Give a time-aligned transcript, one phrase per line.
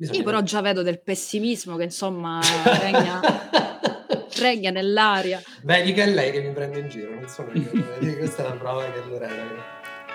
[0.00, 2.40] Bisogna Io però già vedo del pessimismo che insomma
[2.80, 3.20] regna,
[4.38, 5.42] regna nell'aria.
[5.62, 7.70] Vedi che è lei che mi prende in giro, non sono io.
[8.16, 9.62] Questa è la prova che Lorena.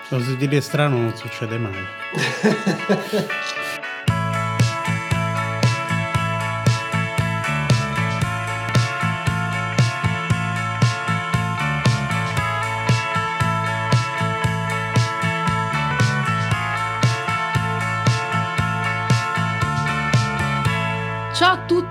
[0.08, 1.84] Cosa dire strano non succede mai.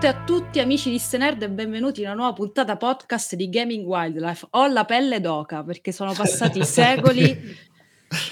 [0.06, 3.50] tutte e a tutti amici di Stenerd e benvenuti in una nuova puntata podcast di
[3.50, 4.46] Gaming Wildlife.
[4.52, 7.36] Ho la pelle d'oca perché sono passati secoli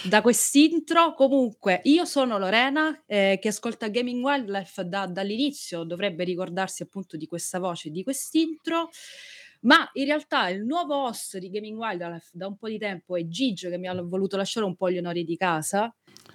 [0.04, 1.16] da quest'intro.
[1.16, 7.26] Comunque, io sono Lorena eh, che ascolta Gaming Wildlife da, dall'inizio, dovrebbe ricordarsi appunto di
[7.26, 8.90] questa voce, di quest'intro.
[9.62, 13.26] Ma in realtà il nuovo host di Gaming Wildlife da un po' di tempo è
[13.26, 15.92] Gigio che mi ha voluto lasciare un po' gli onori di casa.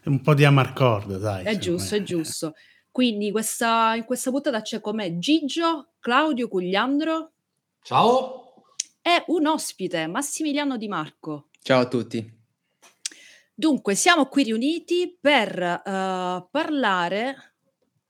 [0.06, 1.44] Un po' di Amarcord, dai.
[1.44, 2.54] È giusto, è giusto.
[2.98, 7.30] Quindi questa, in questa puntata c'è con me Gigio, Claudio Cugliandro.
[7.80, 8.64] Ciao.
[9.00, 11.46] E un ospite, Massimiliano Di Marco.
[11.62, 12.28] Ciao a tutti.
[13.54, 17.57] Dunque, siamo qui riuniti per uh, parlare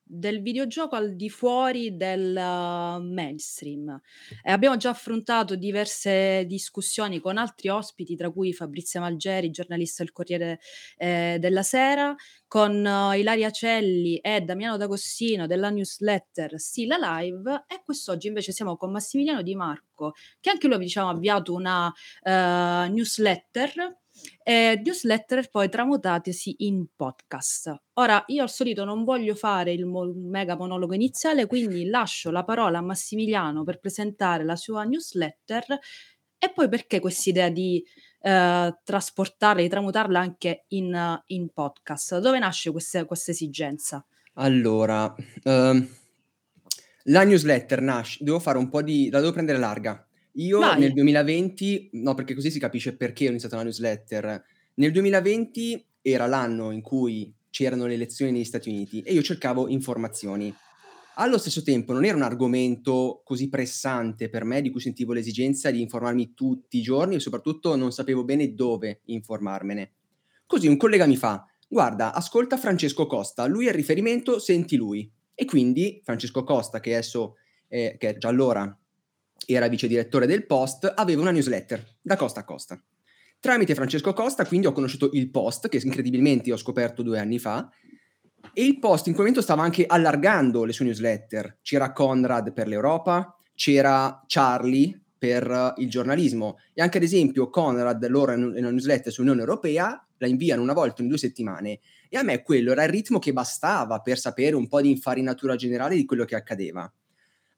[0.09, 4.01] del videogioco al di fuori del uh, mainstream.
[4.43, 10.13] E abbiamo già affrontato diverse discussioni con altri ospiti, tra cui Fabrizia Malgeri, giornalista del
[10.13, 10.61] Corriere
[10.97, 12.15] eh, della Sera,
[12.47, 18.77] con uh, Ilaria Celli e Damiano D'Agostino della newsletter Stila Live e quest'oggi invece siamo
[18.77, 23.99] con Massimiliano Di Marco, che anche lui diciamo, ha avviato una uh, newsletter
[24.43, 27.75] e newsletter poi tramutatesi in podcast.
[27.95, 32.45] Ora, io al solito non voglio fare il mo- mega monologo iniziale, quindi lascio la
[32.45, 35.79] parola a Massimiliano per presentare la sua newsletter
[36.39, 37.85] e poi perché questa idea di
[38.21, 42.19] eh, trasportarla, di tramutarla anche in, in podcast?
[42.19, 44.05] Dove nasce questa esigenza?
[44.35, 45.89] Allora, uh,
[47.05, 50.08] la newsletter nasce, devo fare un po' di, la devo prendere larga
[50.39, 50.79] io Vai.
[50.79, 56.27] nel 2020, no perché così si capisce perché ho iniziato la newsletter, nel 2020 era
[56.27, 60.55] l'anno in cui c'erano le elezioni negli Stati Uniti e io cercavo informazioni.
[61.17, 65.73] Allo stesso tempo non era un argomento così pressante per me di cui sentivo l'esigenza
[65.73, 69.93] di informarmi tutti i giorni e soprattutto non sapevo bene dove informarmene.
[70.47, 75.11] Così un collega mi fa, guarda, ascolta Francesco Costa, lui è il riferimento, senti lui.
[75.35, 77.35] E quindi Francesco Costa, che adesso,
[77.67, 78.77] eh, che già allora
[79.47, 82.81] era vice direttore del Post, aveva una newsletter da costa a costa.
[83.41, 87.71] Tramite Francesco Costa, quindi ho conosciuto il Post, che incredibilmente ho scoperto due anni fa,
[88.53, 91.59] e il Post in quel momento stava anche allargando le sue newsletter.
[91.63, 98.33] C'era Conrad per l'Europa, c'era Charlie per il giornalismo e anche ad esempio Conrad, loro
[98.33, 102.43] in una newsletter sull'Unione Europea, la inviano una volta in due settimane e a me
[102.43, 106.25] quello era il ritmo che bastava per sapere un po' di infarinatura generale di quello
[106.25, 106.91] che accadeva.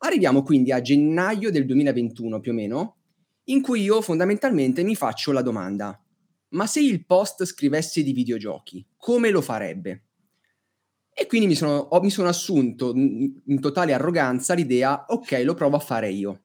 [0.02, 2.96] Arriviamo quindi a gennaio del 2021 più o meno,
[3.44, 6.02] in cui io fondamentalmente mi faccio la domanda,
[6.50, 10.04] ma se il post scrivesse di videogiochi, come lo farebbe?
[11.12, 15.76] E quindi mi sono, ho, mi sono assunto in totale arroganza l'idea, ok, lo provo
[15.76, 16.44] a fare io.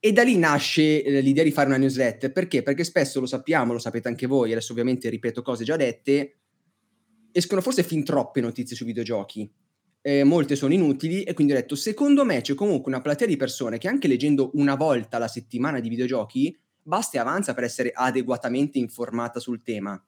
[0.00, 2.32] E da lì nasce eh, l'idea di fare una newsletter.
[2.32, 2.62] Perché?
[2.62, 6.38] Perché spesso lo sappiamo, lo sapete anche voi, adesso ovviamente ripeto cose già dette,
[7.30, 9.48] escono forse fin troppe notizie sui videogiochi
[10.08, 13.36] eh, molte sono inutili e quindi ho detto, secondo me c'è comunque una platea di
[13.36, 17.92] persone che anche leggendo una volta alla settimana di videogiochi basta e avanza per essere
[17.92, 20.02] adeguatamente informata sul tema.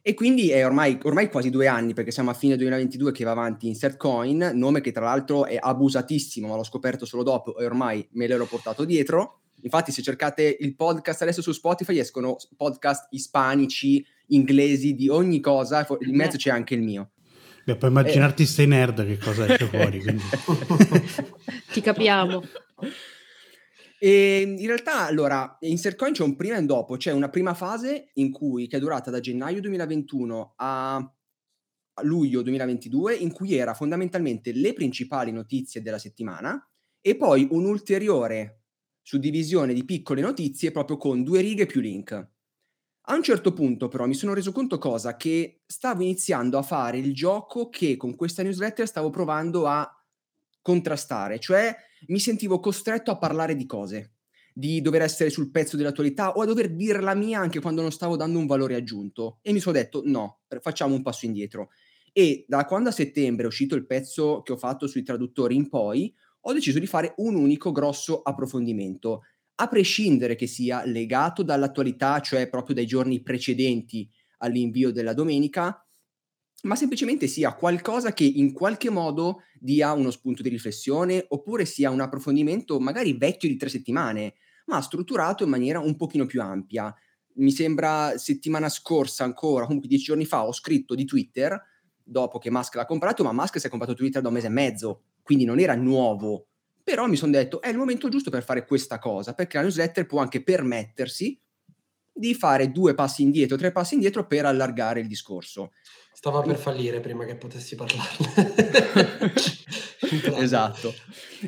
[0.00, 3.32] E quindi è ormai, ormai, quasi due anni, perché siamo a fine 2022 che va
[3.32, 7.66] avanti Insert Coin, nome che tra l'altro è abusatissimo, ma l'ho scoperto solo dopo e
[7.66, 9.40] ormai me l'ero portato dietro.
[9.60, 15.86] Infatti se cercate il podcast adesso su Spotify escono podcast ispanici, inglesi, di ogni cosa,
[16.00, 17.10] in mezzo c'è anche il mio.
[17.64, 18.46] Beh, puoi immaginarti eh.
[18.46, 20.02] Stay Nerd che cosa esce fuori.
[21.72, 22.42] Ti capiamo.
[23.98, 26.96] E in realtà, allora, in Sercoin c'è un prima e un dopo.
[26.96, 31.14] C'è una prima fase in cui, che è durata da gennaio 2021 a
[32.02, 36.68] luglio 2022, in cui era fondamentalmente le principali notizie della settimana
[37.00, 38.62] e poi un'ulteriore
[39.02, 42.30] suddivisione di piccole notizie proprio con due righe più link.
[43.06, 45.16] A un certo punto però mi sono reso conto cosa?
[45.16, 49.88] Che stavo iniziando a fare il gioco che con questa newsletter stavo provando a
[50.60, 51.74] contrastare, cioè
[52.06, 54.14] mi sentivo costretto a parlare di cose,
[54.54, 57.90] di dover essere sul pezzo dell'attualità o a dover dire la mia anche quando non
[57.90, 59.38] stavo dando un valore aggiunto.
[59.42, 61.70] E mi sono detto no, facciamo un passo indietro.
[62.12, 65.68] E da quando a settembre è uscito il pezzo che ho fatto sui traduttori in
[65.68, 69.22] poi, ho deciso di fare un unico grosso approfondimento
[69.62, 75.86] a prescindere che sia legato dall'attualità, cioè proprio dai giorni precedenti all'invio della domenica,
[76.62, 81.90] ma semplicemente sia qualcosa che in qualche modo dia uno spunto di riflessione, oppure sia
[81.90, 84.34] un approfondimento magari vecchio di tre settimane,
[84.66, 86.94] ma strutturato in maniera un pochino più ampia.
[87.34, 91.60] Mi sembra settimana scorsa ancora, comunque dieci giorni fa, ho scritto di Twitter,
[92.02, 94.50] dopo che Musk l'ha comprato, ma Musk si è comprato Twitter da un mese e
[94.50, 96.48] mezzo, quindi non era nuovo.
[96.84, 100.06] Però mi sono detto, è il momento giusto per fare questa cosa, perché la newsletter
[100.06, 101.38] può anche permettersi
[102.12, 105.72] di fare due passi indietro, tre passi indietro per allargare il discorso.
[106.12, 108.52] Stava per fallire prima che potessi parlarne.
[110.42, 110.94] esatto.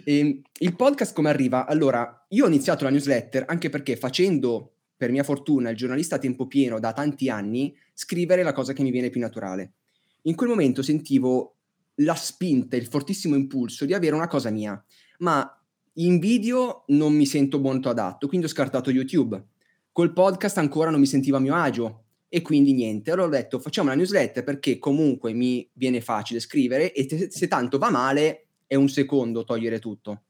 [0.04, 1.66] E, ehm, il podcast come arriva?
[1.66, 6.18] Allora, io ho iniziato la newsletter anche perché facendo, per mia fortuna, il giornalista a
[6.18, 9.74] tempo pieno da tanti anni, scrivere è la cosa che mi viene più naturale.
[10.22, 11.56] In quel momento sentivo
[11.98, 14.82] la spinta, il fortissimo impulso di avere una cosa mia,
[15.18, 15.62] ma
[15.94, 19.42] in video non mi sento molto adatto, quindi ho scartato YouTube
[19.94, 23.12] Col podcast ancora non mi sentivo a mio agio e quindi niente.
[23.12, 27.46] Allora ho detto facciamo una newsletter perché comunque mi viene facile scrivere e te, se
[27.46, 30.22] tanto va male è un secondo togliere tutto.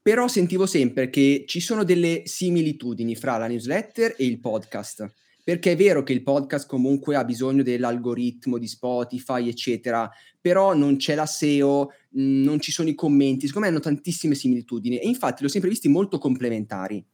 [0.00, 5.12] Però sentivo sempre che ci sono delle similitudini fra la newsletter e il podcast.
[5.50, 10.08] Perché è vero che il podcast comunque ha bisogno dell'algoritmo di Spotify, eccetera,
[10.40, 14.98] però non c'è la SEO, non ci sono i commenti, secondo me hanno tantissime similitudini
[14.98, 17.04] e infatti li ho sempre visti molto complementari.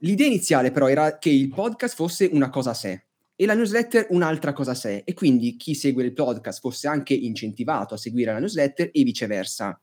[0.00, 4.08] L'idea iniziale però era che il podcast fosse una cosa a sé e la newsletter
[4.10, 8.34] un'altra cosa a sé e quindi chi segue il podcast fosse anche incentivato a seguire
[8.34, 9.80] la newsletter e viceversa.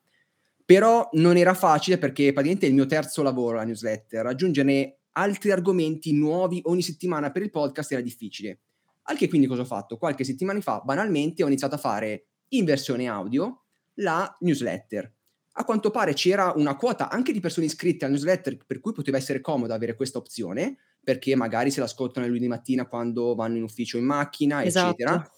[0.63, 5.51] Però non era facile perché praticamente è il mio terzo lavoro la newsletter, aggiungerne altri
[5.51, 8.59] argomenti nuovi ogni settimana per il podcast era difficile.
[9.03, 9.97] Al che quindi cosa ho fatto?
[9.97, 13.63] Qualche settimana fa, banalmente, ho iniziato a fare in versione audio
[13.95, 15.11] la newsletter
[15.59, 19.17] a quanto pare c'era una quota anche di persone iscritte al newsletter per cui poteva
[19.17, 23.63] essere comodo avere questa opzione, perché magari se l'ascoltano il lunedì mattina quando vanno in
[23.63, 24.89] ufficio in macchina, esatto.
[24.91, 25.31] eccetera.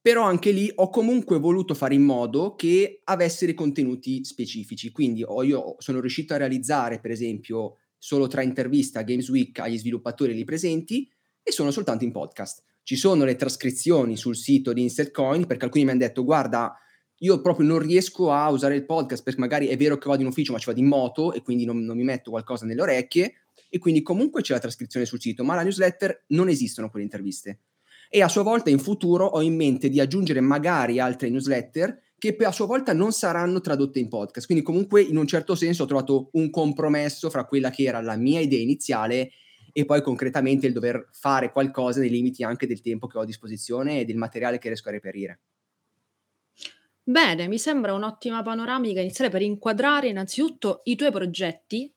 [0.00, 4.90] Però anche lì ho comunque voluto fare in modo che avesse dei contenuti specifici.
[4.90, 9.58] Quindi ho, io sono riuscito a realizzare, per esempio, solo tre interviste a Games Week
[9.58, 11.10] agli sviluppatori lì presenti
[11.42, 12.62] e sono soltanto in podcast.
[12.82, 16.74] Ci sono le trascrizioni sul sito di Insert Coin perché alcuni mi hanno detto guarda
[17.20, 20.28] io proprio non riesco a usare il podcast perché magari è vero che vado in
[20.28, 23.34] ufficio ma ci vado in moto e quindi non, non mi metto qualcosa nelle orecchie
[23.68, 27.60] e quindi comunque c'è la trascrizione sul sito, ma la newsletter non esistono quelle interviste.
[28.08, 32.36] E a sua volta in futuro ho in mente di aggiungere magari altre newsletter che
[32.36, 34.46] a sua volta non saranno tradotte in podcast.
[34.46, 38.16] Quindi comunque in un certo senso ho trovato un compromesso fra quella che era la
[38.16, 39.30] mia idea iniziale
[39.72, 43.24] e poi concretamente il dover fare qualcosa nei limiti anche del tempo che ho a
[43.24, 45.40] disposizione e del materiale che riesco a reperire.
[47.04, 51.90] Bene, mi sembra un'ottima panoramica iniziale per inquadrare innanzitutto i tuoi progetti.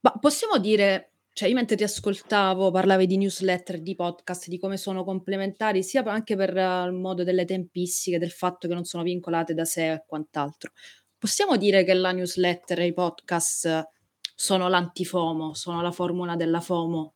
[0.00, 4.76] Ma possiamo dire, cioè io mentre ti ascoltavo parlavi di newsletter, di podcast, di come
[4.76, 9.54] sono complementari, sia anche per il modo delle tempistiche, del fatto che non sono vincolate
[9.54, 10.72] da sé e quant'altro.
[11.16, 13.88] Possiamo dire che la newsletter e i podcast
[14.34, 17.14] sono l'antifomo, sono la formula della FOMO,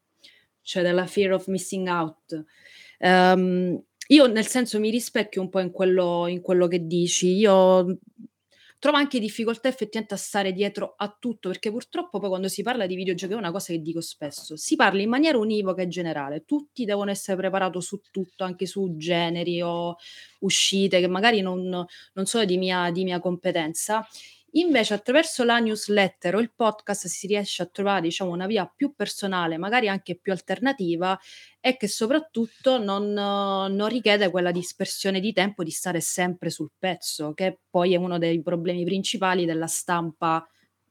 [0.62, 2.44] cioè della fear of missing out.
[3.00, 7.34] Um, io nel senso mi rispecchio un po' in quello in quello che dici.
[7.34, 7.98] Io,
[8.78, 12.86] trovo anche difficoltà effettivamente a stare dietro a tutto, perché purtroppo poi quando si parla
[12.86, 16.44] di videogiochi è una cosa che dico spesso, si parla in maniera univoca e generale.
[16.44, 19.96] Tutti devono essere preparato su tutto, anche su generi o
[20.40, 21.84] uscite che magari non
[22.14, 24.06] non sono di mia di mia competenza.
[24.56, 28.94] Invece attraverso la newsletter o il podcast si riesce a trovare, diciamo, una via più
[28.94, 31.18] personale, magari anche più alternativa
[31.60, 37.34] e che soprattutto non non richiede quella dispersione di tempo di stare sempre sul pezzo,
[37.34, 40.46] che poi è uno dei problemi principali della stampa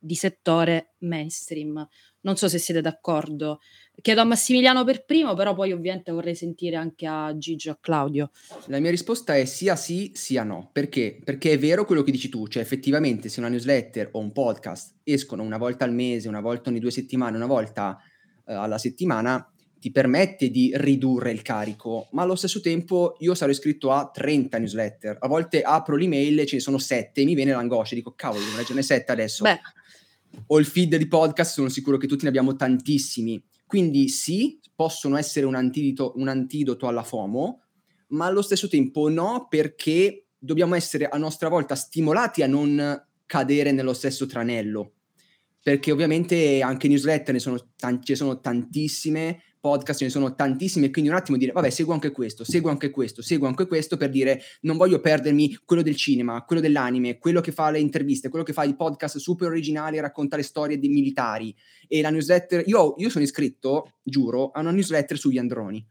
[0.06, 1.86] di settore mainstream.
[2.22, 3.60] Non so se siete d'accordo.
[4.02, 7.78] Chiedo a Massimiliano per primo, però poi ovviamente vorrei sentire anche a Gigi e a
[7.80, 8.30] Claudio.
[8.68, 10.70] La mia risposta è sia sì, sia no.
[10.72, 11.20] Perché?
[11.24, 14.96] Perché è vero quello che dici tu, cioè effettivamente se una newsletter o un podcast
[15.04, 17.98] escono una volta al mese, una volta ogni due settimane, una volta
[18.46, 23.52] uh, alla settimana, ti permette di ridurre il carico, ma allo stesso tempo io sarò
[23.52, 25.18] iscritto a 30 newsletter.
[25.20, 28.58] A volte apro l'email ce ne sono 7 e mi viene l'angoscia, dico cavolo, devo
[28.58, 29.44] leggerne 7 adesso.
[29.44, 29.60] Beh
[30.48, 33.44] o il feed di podcast, sono sicuro che tutti ne abbiamo tantissimi.
[33.66, 37.62] Quindi sì, possono essere un antidoto, un antidoto alla FOMO,
[38.10, 43.72] ma allo stesso tempo no, perché dobbiamo essere a nostra volta stimolati a non cadere
[43.72, 44.92] nello stesso tranello.
[45.62, 50.86] Perché ovviamente anche newsletter ne sono, ce ne sono tantissime, podcast, ce ne sono tantissimi,
[50.86, 53.98] e quindi un attimo dire, vabbè, seguo anche questo, seguo anche questo, seguo anche questo,
[53.98, 58.30] per dire, non voglio perdermi quello del cinema, quello dell'anime, quello che fa le interviste,
[58.30, 61.56] quello che fa i podcast super originali, racconta le storie dei militari,
[61.88, 65.84] e la newsletter, io, io sono iscritto, giuro, a una newsletter sugli androni.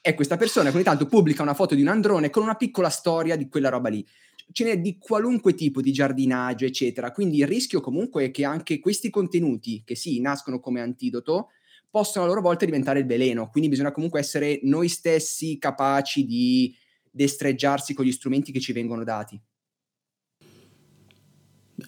[0.00, 2.88] È questa persona che ogni tanto pubblica una foto di un androne con una piccola
[2.88, 4.06] storia di quella roba lì.
[4.52, 7.12] Ce n'è di qualunque tipo di giardinaggio, eccetera.
[7.12, 11.48] Quindi il rischio comunque è che anche questi contenuti, che sì, nascono come antidoto,
[11.90, 13.48] possono a loro volta diventare il veleno.
[13.48, 16.74] Quindi bisogna comunque essere noi stessi capaci di
[17.10, 19.40] destreggiarsi con gli strumenti che ci vengono dati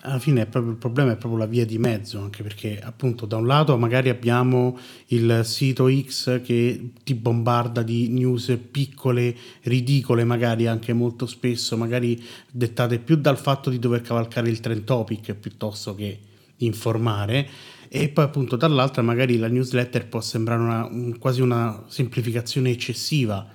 [0.02, 3.36] alla fine proprio, il problema è proprio la via di mezzo, anche perché appunto da
[3.36, 10.66] un lato magari abbiamo il sito X che ti bombarda di news piccole, ridicole, magari
[10.66, 15.94] anche molto spesso, magari dettate più dal fatto di dover cavalcare il trend topic piuttosto
[15.94, 16.20] che
[16.60, 17.48] informare
[17.88, 23.46] e poi appunto dall'altra magari la newsletter può sembrare una, un, quasi una semplificazione eccessiva.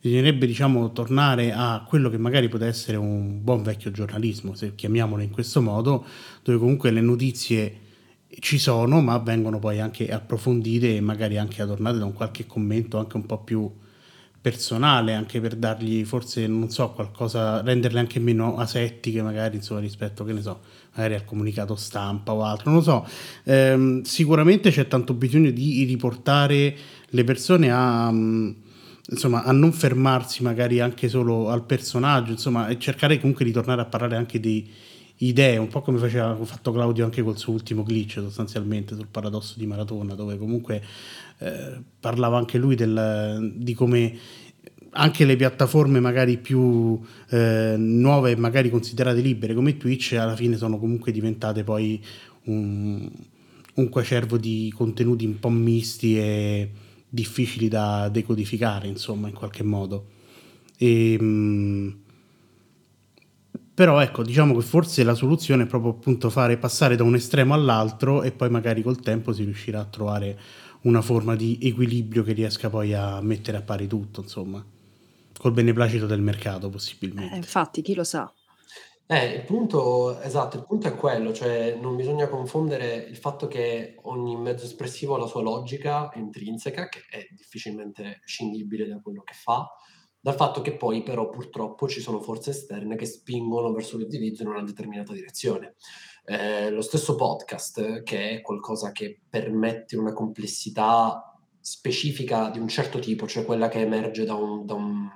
[0.00, 5.22] Bisognerebbe diciamo tornare a quello che magari poteva essere un buon vecchio giornalismo, se chiamiamolo
[5.22, 6.04] in questo modo,
[6.42, 7.78] dove comunque le notizie
[8.40, 12.98] ci sono, ma vengono poi anche approfondite e magari anche adornate da un qualche commento
[12.98, 13.70] anche un po' più
[14.44, 20.22] personale, anche per dargli forse, non so, qualcosa, renderle anche meno asettiche magari, insomma, rispetto,
[20.22, 20.60] che ne so,
[20.94, 23.06] magari al comunicato stampa o altro, non lo so.
[23.44, 26.76] Ehm, sicuramente c'è tanto bisogno di riportare
[27.08, 28.08] le persone a...
[28.08, 28.54] Um,
[29.06, 33.80] insomma, a non fermarsi magari anche solo al personaggio, insomma, e cercare comunque di tornare
[33.80, 34.68] a parlare anche di
[35.18, 39.54] idee, un po' come faceva fatto Claudio anche col suo ultimo glitch sostanzialmente sul paradosso
[39.56, 40.82] di Maratona, dove comunque
[41.38, 44.18] eh, parlava anche lui del, di come
[44.96, 50.56] anche le piattaforme magari più eh, nuove e magari considerate libere come Twitch alla fine
[50.56, 52.00] sono comunque diventate poi
[52.44, 53.10] un,
[53.74, 56.70] un quacervo di contenuti un po' misti e
[57.08, 60.06] difficili da decodificare, insomma, in qualche modo.
[60.76, 62.02] E, ehm,
[63.74, 67.54] però ecco, diciamo che forse la soluzione è proprio appunto fare passare da un estremo
[67.54, 70.38] all'altro e poi magari col tempo si riuscirà a trovare
[70.82, 74.64] una forma di equilibrio che riesca poi a mettere a pari tutto, insomma,
[75.36, 77.34] col beneplacito del mercato possibilmente.
[77.34, 78.32] Eh, infatti, chi lo sa.
[79.06, 83.96] Eh, il punto, esatto, il punto è quello, cioè non bisogna confondere il fatto che
[84.02, 89.34] ogni mezzo espressivo ha la sua logica intrinseca, che è difficilmente scindibile da quello che
[89.34, 89.68] fa,
[90.24, 94.48] dal fatto che poi però purtroppo ci sono forze esterne che spingono verso l'utilizzo in
[94.48, 95.74] una determinata direzione.
[96.24, 103.00] Eh, lo stesso podcast, che è qualcosa che permette una complessità specifica di un certo
[103.00, 105.10] tipo, cioè quella che emerge da un, da un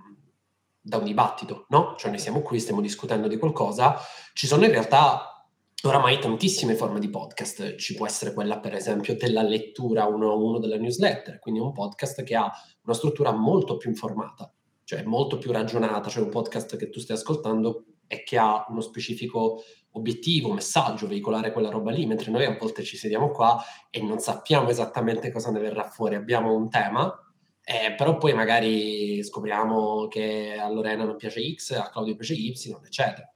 [0.80, 1.94] da un dibattito, no?
[1.96, 3.96] Cioè noi siamo qui, stiamo discutendo di qualcosa,
[4.34, 5.46] ci sono in realtà
[5.84, 10.34] oramai tantissime forme di podcast, ci può essere quella per esempio della lettura uno a
[10.34, 12.50] uno della newsletter, quindi un podcast che ha
[12.82, 14.52] una struttura molto più informata,
[14.88, 18.80] cioè molto più ragionata, cioè un podcast che tu stai ascoltando e che ha uno
[18.80, 24.00] specifico obiettivo, messaggio, veicolare quella roba lì, mentre noi a volte ci sediamo qua e
[24.00, 27.14] non sappiamo esattamente cosa ne verrà fuori, abbiamo un tema,
[27.62, 32.54] eh, però poi magari scopriamo che a Lorena non piace X, a Claudio piace Y,
[32.82, 33.30] eccetera.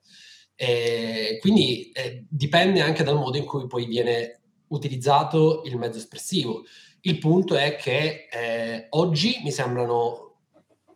[0.54, 6.62] E quindi eh, dipende anche dal modo in cui poi viene utilizzato il mezzo espressivo.
[7.02, 10.31] Il punto è che eh, oggi mi sembrano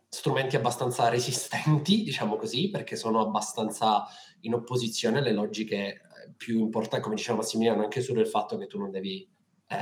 [0.09, 4.05] strumenti abbastanza resistenti, diciamo così, perché sono abbastanza
[4.41, 5.99] in opposizione alle logiche eh,
[6.35, 9.27] più importanti, come diceva Massimiliano, anche sul fatto che tu non devi
[9.69, 9.75] eh,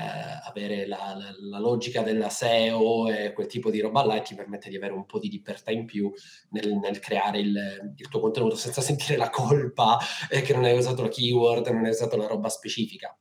[0.47, 4.69] avere la, la, la, logica della SEO e quel tipo di roba là ti permette
[4.69, 6.11] di avere un po' di libertà in più
[6.49, 10.75] nel, nel creare il, il, tuo contenuto senza sentire la colpa eh, che non hai
[10.75, 13.15] usato la keyword, non hai usato la roba specifica.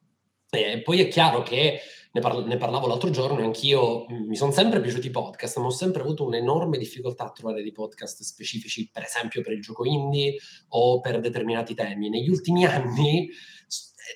[0.49, 1.81] E poi è chiaro che
[2.15, 5.71] ne, parla, ne parlavo l'altro giorno, anch'io mi sono sempre piaciuti i podcast, ma ho
[5.71, 10.37] sempre avuto un'enorme difficoltà a trovare dei podcast specifici, per esempio per il gioco indie
[10.69, 12.09] o per determinati temi.
[12.09, 13.29] Negli ultimi anni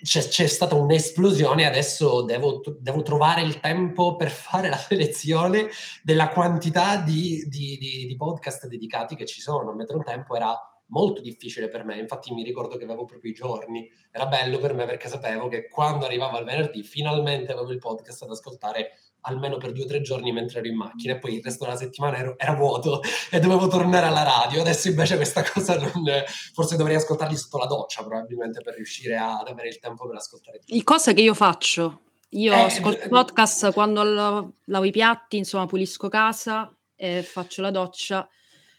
[0.04, 5.66] c'è, c'è, stata un'esplosione, adesso devo, devo, trovare il tempo per fare la selezione
[6.04, 10.56] della quantità di, di, di, di, podcast dedicati che ci sono, mentre un tempo era
[10.88, 14.74] molto difficile per me, infatti mi ricordo che avevo proprio i giorni, era bello per
[14.74, 18.92] me perché sapevo che quando arrivava il venerdì finalmente avevo il podcast ad ascoltare
[19.22, 21.76] almeno per due o tre giorni mentre ero in macchina e poi il resto della
[21.76, 24.60] settimana ero, era vuoto e dovevo tornare alla radio.
[24.60, 26.04] Adesso invece questa cosa non...
[26.52, 30.58] Forse dovrei ascoltarli sotto la doccia probabilmente per riuscire ad avere il tempo per ascoltare
[30.58, 30.82] tutto.
[30.84, 32.02] Cosa che io faccio.
[32.30, 37.62] Io eh, ascolto eh, podcast quando lavo, lavo i piatti, insomma pulisco casa e faccio
[37.62, 38.28] la doccia.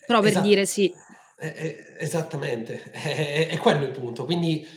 [0.05, 0.47] Però per esatto.
[0.47, 0.93] dire sì.
[1.39, 4.25] Eh, eh esattamente, è, è quello il punto.
[4.25, 4.67] Quindi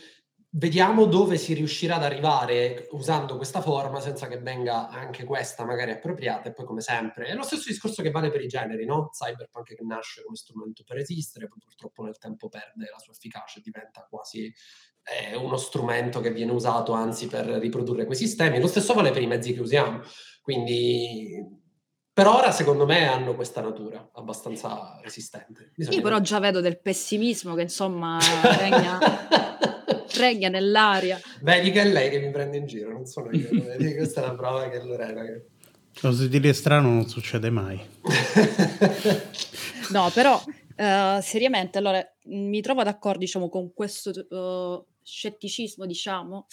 [0.54, 5.92] Vediamo dove si riuscirà ad arrivare usando questa forma senza che venga anche questa magari
[5.92, 9.08] appropriata e poi come sempre è lo stesso discorso che vale per i generi, no?
[9.08, 13.60] Cyberpunk che nasce come strumento per esistere, poi purtroppo nel tempo perde la sua efficacia
[13.60, 14.52] e diventa quasi
[15.04, 18.60] eh, uno strumento che viene usato anzi per riprodurre quei sistemi.
[18.60, 20.02] Lo stesso vale per i mezzi che usiamo.
[20.42, 21.61] Quindi
[22.14, 25.72] per ora, secondo me, hanno questa natura abbastanza resistente.
[25.74, 28.18] Bisogna Io però già vedo del pessimismo che insomma
[28.58, 28.98] regna,
[30.16, 31.18] regna nell'aria.
[31.40, 33.48] Vedi che è lei che mi prende in giro, non sono io.
[33.64, 35.22] Vedi, questa è la prova che è Lorena.
[35.22, 35.46] Che...
[35.98, 37.80] Cosa dire strano non succede mai.
[39.90, 46.44] no, però uh, seriamente, allora mi trovo d'accordo, diciamo, con questo uh, scetticismo, diciamo.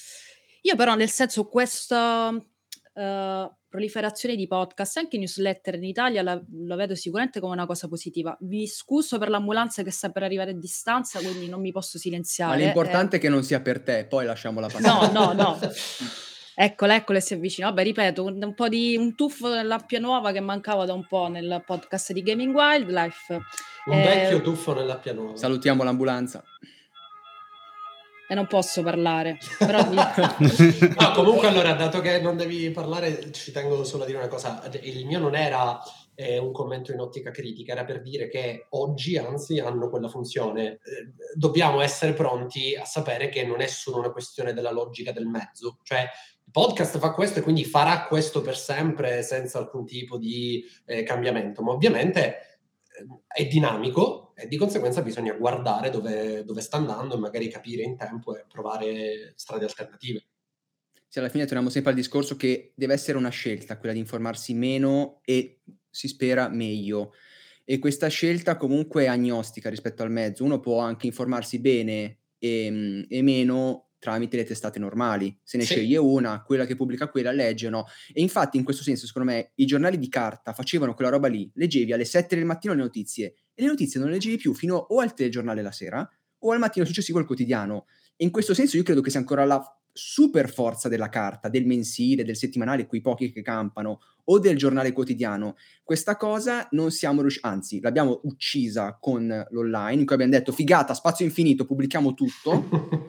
[0.61, 6.75] Io però, nel senso, questa uh, proliferazione di podcast, anche newsletter in Italia la, la,
[6.75, 8.35] vedo sicuramente come una cosa positiva.
[8.41, 12.57] Vi scuso per l'ambulanza che sta per arrivare a distanza, quindi non mi posso silenziare.
[12.57, 13.19] Ma l'importante eh.
[13.19, 15.11] è che non sia per te, poi lasciamola passare.
[15.13, 15.59] No, no, no.
[16.55, 17.67] Eccola, eccola si avvicina.
[17.67, 21.27] Vabbè, ripeto, un, un, po' di un tuffo dell'appia nuova che mancava da un po'
[21.27, 23.39] nel podcast di Gaming Wildlife.
[23.85, 25.37] Un eh, vecchio tuffo nell'appia nuova.
[25.37, 26.43] Salutiamo l'ambulanza.
[28.31, 29.39] E non posso parlare.
[29.57, 34.27] Però no, comunque allora, dato che non devi parlare, ci tengo solo a dire una
[34.27, 34.61] cosa.
[34.83, 35.81] Il mio non era
[36.13, 40.73] eh, un commento in ottica critica, era per dire che oggi, anzi, hanno quella funzione.
[40.73, 45.25] Eh, dobbiamo essere pronti a sapere che non è solo una questione della logica del
[45.25, 45.79] mezzo.
[45.81, 46.07] Cioè,
[46.51, 51.63] podcast fa questo e quindi farà questo per sempre senza alcun tipo di eh, cambiamento,
[51.63, 52.48] ma ovviamente
[53.27, 57.97] è dinamico e di conseguenza bisogna guardare dove, dove, sta andando e magari capire in
[57.97, 60.23] tempo e provare strade alternative.
[61.07, 64.53] Sì, alla fine torniamo sempre al discorso che deve essere una scelta, quella di informarsi
[64.53, 67.13] meno e si spera meglio.
[67.65, 70.43] E questa scelta comunque è agnostica rispetto al mezzo.
[70.43, 75.37] Uno può anche informarsi bene e, e meno tramite le testate normali.
[75.43, 75.73] Se ne sì.
[75.73, 77.85] sceglie una, quella che pubblica quella, leggono.
[78.11, 81.49] E infatti, in questo senso, secondo me, i giornali di carta facevano quella roba lì.
[81.53, 84.75] Leggevi alle 7 del mattino le notizie e le notizie non le leggevi più fino
[84.75, 87.85] o al telegiornale la sera o al mattino successivo al quotidiano.
[88.15, 91.65] E in questo senso io credo che sia ancora la super forza della carta, del
[91.65, 95.55] mensile, del settimanale, quei pochi che campano, o del giornale quotidiano.
[95.83, 100.93] Questa cosa non siamo riusciti, anzi, l'abbiamo uccisa con l'online, in cui abbiamo detto figata,
[100.93, 103.07] spazio infinito, pubblichiamo tutto.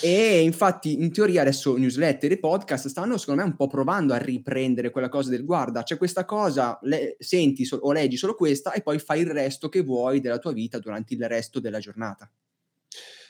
[0.00, 4.18] e infatti, in teoria, adesso newsletter e podcast stanno, secondo me, un po' provando a
[4.18, 8.72] riprendere quella cosa del guarda, c'è questa cosa, le, senti so- o leggi solo questa
[8.72, 12.30] e poi fai il resto che vuoi della tua vita durante il resto della giornata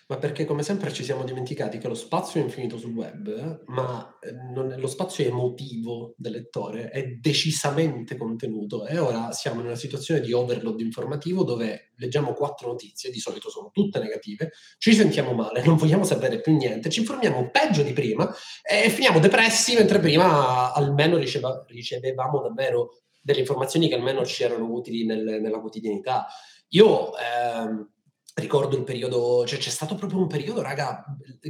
[0.07, 4.19] ma perché come sempre ci siamo dimenticati che lo spazio è infinito sul web, ma
[4.21, 9.77] eh, non, lo spazio emotivo del lettore è decisamente contenuto e ora siamo in una
[9.77, 15.33] situazione di overload informativo dove leggiamo quattro notizie, di solito sono tutte negative, ci sentiamo
[15.33, 18.31] male, non vogliamo sapere più niente, ci informiamo peggio di prima
[18.63, 24.71] e finiamo depressi mentre prima almeno riceva, ricevevamo davvero delle informazioni che almeno ci erano
[24.71, 26.27] utili nel, nella quotidianità.
[26.69, 27.13] Io...
[27.17, 27.89] Ehm,
[28.35, 31.05] ricordo il periodo, cioè c'è stato proprio un periodo, raga,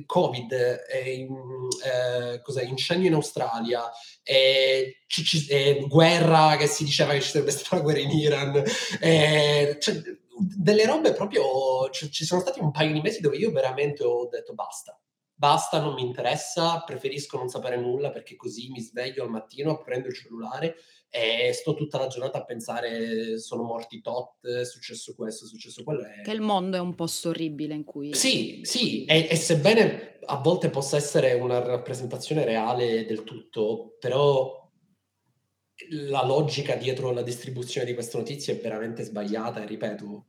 [0.05, 1.27] Covid, eh,
[1.85, 3.91] eh, incendio in Australia,
[4.23, 8.63] eh, c- c- guerra che si diceva che ci sarebbe stata una guerra in Iran,
[9.81, 10.03] cioè,
[10.37, 14.29] delle robe proprio, c- ci sono stati un paio di mesi dove io veramente ho
[14.29, 14.99] detto basta,
[15.33, 20.09] basta, non mi interessa, preferisco non sapere nulla perché così mi sveglio al mattino, prendo
[20.09, 20.77] il cellulare
[21.17, 25.85] e sto tutta la giornata a pensare sono morti tot, è successo questo, è successo
[25.85, 26.03] quello.
[26.25, 28.13] Che il mondo è un posto orribile in cui...
[28.15, 34.69] Sì, sì, e, e, sebbene a volte possa essere una rappresentazione reale del tutto, però
[35.91, 40.27] la logica dietro la distribuzione di queste notizie è veramente sbagliata e ripeto,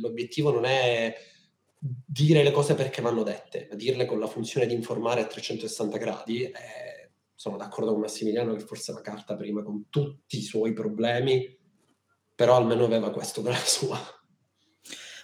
[0.00, 1.12] l'obiettivo non è
[1.78, 5.98] dire le cose perché vanno dette, ma dirle con la funzione di informare a 360
[5.98, 6.42] gradi.
[6.44, 6.95] Eh,
[7.36, 11.46] sono d'accordo con Massimiliano che forse la carta prima con tutti i suoi problemi,
[12.34, 13.98] però almeno aveva questo della sua.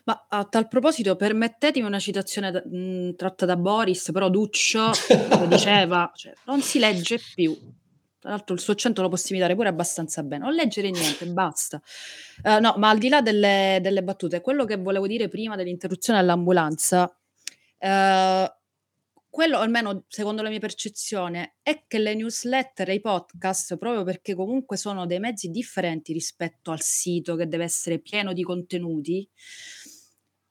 [0.05, 4.91] Ma a tal proposito, permettetemi una citazione da, mh, tratta da Boris, però Duccio
[5.49, 7.57] diceva, cioè, non si legge più.
[8.19, 10.45] Tra l'altro il suo accento lo posso imitare pure abbastanza bene.
[10.45, 11.81] Non leggere niente, basta.
[12.43, 16.19] Uh, no, ma al di là delle, delle, battute, quello che volevo dire prima dell'interruzione
[16.19, 17.05] all'ambulanza,
[17.79, 18.53] uh,
[19.33, 24.35] quello almeno secondo la mia percezione è che le newsletter e i podcast, proprio perché
[24.35, 29.27] comunque sono dei mezzi differenti rispetto al sito che deve essere pieno di contenuti,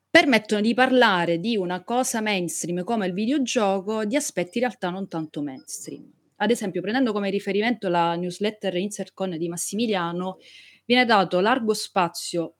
[0.09, 5.07] permettono di parlare di una cosa mainstream come il videogioco di aspetti in realtà non
[5.07, 6.11] tanto mainstream.
[6.37, 10.39] Ad esempio, prendendo come riferimento la newsletter InsertCon di Massimiliano,
[10.85, 12.55] viene dato largo spazio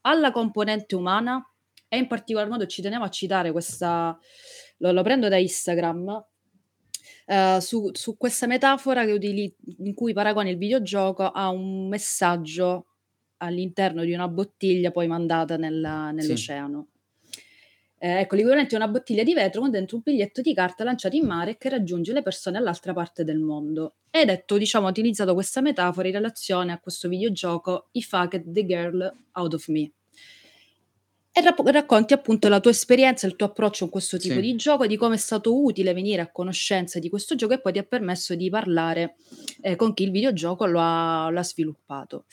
[0.00, 1.40] alla componente umana
[1.86, 4.18] e in particolar modo ci tenevo a citare questa
[4.80, 6.24] lo, lo prendo da Instagram,
[7.26, 12.86] uh, su, su, questa metafora utili- in cui paragoni il videogioco a un messaggio
[13.38, 16.86] all'interno di una bottiglia poi mandata nella, nell'oceano.
[16.90, 16.98] Sì.
[18.02, 21.16] Eh, ecco, l'equivalente è una bottiglia di vetro con dentro un biglietto di carta lanciato
[21.16, 23.96] in mare che raggiunge le persone all'altra parte del mondo.
[24.10, 28.64] Ed detto, diciamo, ha utilizzato questa metafora in relazione a questo videogioco I Fucked the
[28.64, 29.92] Girl Out of Me.
[31.32, 34.40] E rapp- racconti appunto la tua esperienza, il tuo approccio con questo tipo Sì.
[34.40, 37.72] di gioco, di come è stato utile venire a conoscenza di questo gioco e poi
[37.72, 39.14] ti ha permesso di parlare
[39.60, 42.24] eh, con chi il videogioco lo ha, lo ha sviluppato.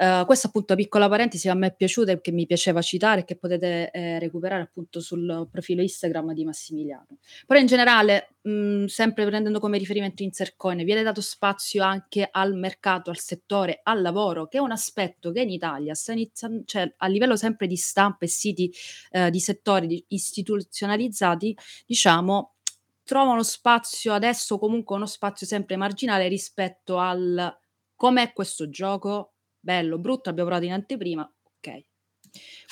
[0.00, 3.34] Uh, questa appunto piccola parentesi a me è piaciuta e che mi piaceva citare che
[3.34, 7.18] potete eh, recuperare appunto sul profilo Instagram di Massimiliano.
[7.44, 13.10] Però in generale, mh, sempre prendendo come riferimento Insercoin, viene dato spazio anche al mercato,
[13.10, 17.06] al settore, al lavoro, che è un aspetto che in Italia sta iniziando, cioè a
[17.08, 18.72] livello sempre di stampa e siti
[19.10, 21.56] eh, di settori istituzionalizzati,
[21.86, 22.54] diciamo,
[23.02, 27.58] trovano spazio adesso comunque uno spazio sempre marginale rispetto al
[27.96, 31.84] com'è questo gioco bello, brutto, abbiamo provato in anteprima, ok.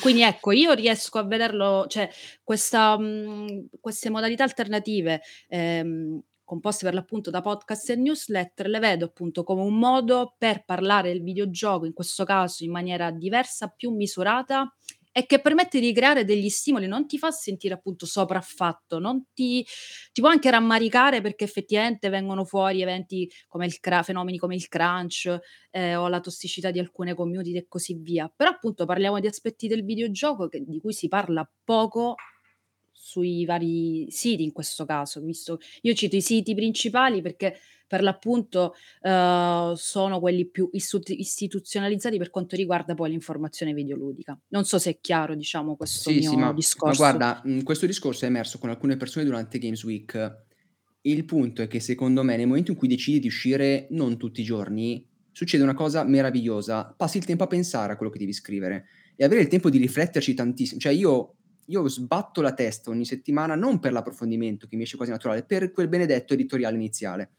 [0.01, 2.09] Quindi ecco, io riesco a vederlo, cioè
[2.42, 9.07] questa, mh, queste modalità alternative ehm, composte per l'appunto da podcast e newsletter, le vedo
[9.07, 13.90] appunto come un modo per parlare del videogioco, in questo caso in maniera diversa, più
[13.90, 14.72] misurata
[15.16, 19.64] e che permette di creare degli stimoli, non ti fa sentire appunto sopraffatto, non ti,
[20.12, 24.68] ti può anche rammaricare perché effettivamente vengono fuori eventi come il cra- fenomeni come il
[24.68, 25.35] crunch
[25.70, 28.31] eh, o la tossicità di alcune community e così via.
[28.37, 32.16] Però appunto parliamo di aspetti del videogioco che, di cui si parla poco
[32.92, 38.75] sui vari siti in questo caso, visto io cito i siti principali perché per l'appunto
[39.03, 44.38] uh, sono quelli più istituzionalizzati per quanto riguarda poi l'informazione videoludica.
[44.49, 47.03] Non so se è chiaro, diciamo, questo sì, mio sì, ma, discorso.
[47.03, 50.44] Ma guarda, mh, questo discorso è emerso con alcune persone durante Games Week.
[51.03, 54.40] Il punto è che secondo me nel momento in cui decidi di uscire non tutti
[54.40, 56.92] i giorni, succede una cosa meravigliosa.
[56.96, 59.79] Passi il tempo a pensare a quello che devi scrivere e avere il tempo di
[59.79, 60.81] rifletterci tantissimo.
[60.81, 61.35] Cioè io,
[61.66, 65.70] io sbatto la testa ogni settimana non per l'approfondimento che mi esce quasi naturale, per
[65.70, 67.31] quel benedetto editoriale iniziale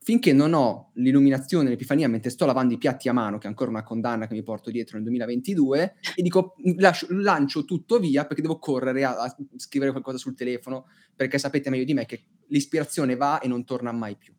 [0.00, 3.70] finché non ho l'illuminazione, l'epifania mentre sto lavando i piatti a mano, che è ancora
[3.70, 8.42] una condanna che mi porto dietro nel 2022, e dico lascio, lancio tutto via perché
[8.42, 13.16] devo correre a, a, scrivere qualcosa sul telefono, perché sapete meglio di me che l'ispirazione
[13.16, 14.32] va e non torna mai più.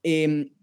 [0.00, 0.54] E,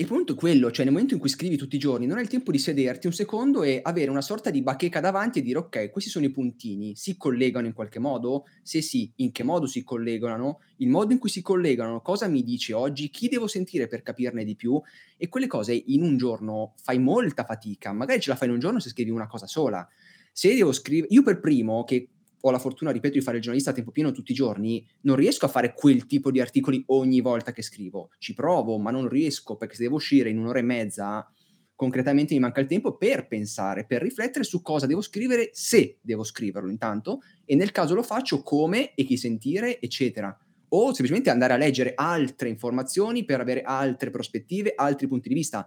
[0.00, 2.22] il punto è quello, cioè nel momento in cui scrivi tutti i giorni non hai
[2.22, 5.58] il tempo di sederti un secondo e avere una sorta di bacheca davanti e dire
[5.58, 8.44] ok, questi sono i puntini, si collegano in qualche modo?
[8.62, 10.60] Se sì, in che modo si collegano?
[10.76, 13.10] Il modo in cui si collegano, cosa mi dice oggi?
[13.10, 14.80] Chi devo sentire per capirne di più?
[15.16, 18.60] E quelle cose in un giorno fai molta fatica, magari ce la fai in un
[18.60, 19.84] giorno se scrivi una cosa sola.
[20.30, 22.08] Se devo scrivere, io per primo che
[22.40, 25.16] ho la fortuna, ripeto, di fare il giornalista a tempo pieno tutti i giorni, non
[25.16, 28.10] riesco a fare quel tipo di articoli ogni volta che scrivo.
[28.18, 31.26] Ci provo, ma non riesco perché se devo uscire in un'ora e mezza,
[31.74, 36.24] concretamente mi manca il tempo per pensare, per riflettere su cosa devo scrivere, se devo
[36.24, 40.36] scriverlo intanto, e nel caso lo faccio come e chi sentire, eccetera.
[40.70, 45.66] O semplicemente andare a leggere altre informazioni per avere altre prospettive, altri punti di vista.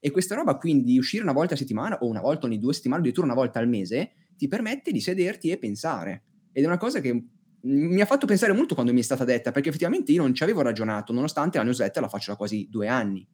[0.00, 3.00] E questa roba quindi uscire una volta a settimana o una volta ogni due settimane,
[3.00, 6.24] addirittura una volta al mese, ti permette di sederti e pensare.
[6.52, 7.24] Ed è una cosa che
[7.64, 10.42] mi ha fatto pensare molto quando mi è stata detta, perché effettivamente io non ci
[10.42, 13.26] avevo ragionato, nonostante la newsletter la faccio da quasi due anni.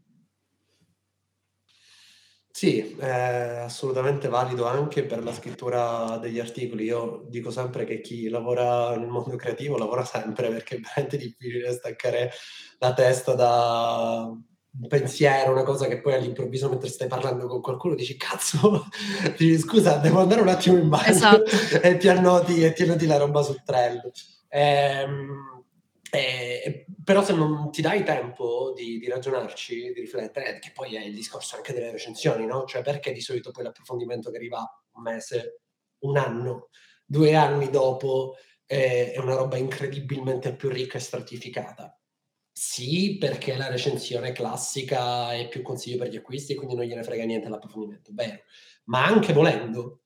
[2.50, 6.84] Sì, è assolutamente valido anche per la scrittura degli articoli.
[6.84, 11.72] Io dico sempre che chi lavora nel mondo creativo lavora sempre perché è veramente difficile
[11.72, 12.32] staccare
[12.78, 14.36] la testa da,
[14.80, 18.86] un pensiero, una cosa che poi all'improvviso mentre stai parlando con qualcuno dici cazzo,
[19.36, 21.44] dici scusa devo andare un attimo in bagno esatto.
[21.82, 24.12] e, ti annoti, e ti annoti la roba sul trello.
[24.48, 25.64] Ehm,
[26.10, 31.04] eh, però se non ti dai tempo di, di, ragionarci, di riflettere, che poi è
[31.04, 32.64] il discorso anche delle recensioni, no?
[32.64, 34.58] Cioè perché di solito poi l'approfondimento che arriva
[34.92, 35.60] un mese,
[36.00, 36.68] un anno,
[37.04, 41.97] due anni dopo eh, è una roba incredibilmente più ricca e stratificata
[42.58, 47.04] sì, perché la recensione classica è più consiglio per gli acquisti e quindi non gliene
[47.04, 48.40] frega niente l'approfondimento, vero.
[48.86, 50.00] Ma anche volendo,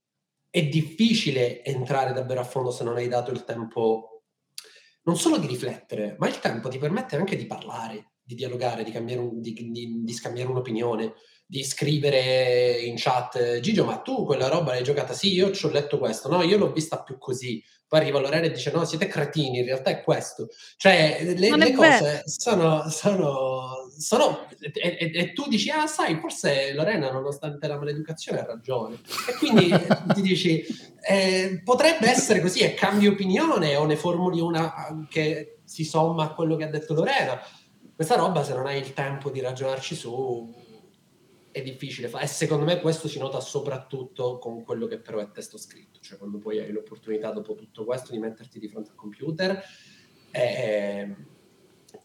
[0.51, 4.25] è difficile entrare davvero a fondo se non hai dato il tempo
[5.05, 8.95] non solo di riflettere, ma il tempo ti permette anche di parlare, di dialogare, di,
[9.17, 11.15] un, di, di, di scambiare un'opinione,
[11.47, 15.15] di scrivere in chat, Gigio, ma tu quella roba l'hai giocata?
[15.15, 17.65] Sì, io ci ho letto questo, no, io l'ho vista più così.
[17.93, 20.49] Poi arriva Lorena e dice, no, siete cretini, in realtà è questo.
[20.79, 26.73] Cioè, le, le cose sono, sono, sono e, e, e, tu dici, ah, sai, forse
[26.73, 28.99] Lorena, nonostante la maleducazione, ha ragione.
[29.29, 29.71] E quindi
[30.15, 30.65] ti dici,
[31.07, 36.33] eh, potrebbe essere così, e cambi opinione o ne formuli una che si somma a
[36.33, 37.39] quello che ha detto Lorena.
[37.95, 40.51] Questa roba, se non hai il tempo di ragionarci su,
[41.53, 42.25] è difficile fare.
[42.25, 46.19] E secondo me questo si nota soprattutto con quello che però è testo scritto, cioè
[46.19, 49.63] quando poi hai l'opportunità dopo tutto questo di metterti di fronte al computer
[50.31, 51.17] e,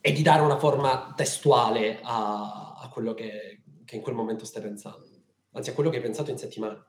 [0.01, 4.61] e di dare una forma testuale a, a quello che, che, in quel momento stai
[4.61, 5.07] pensando,
[5.53, 6.85] anzi a quello che hai pensato in settimana.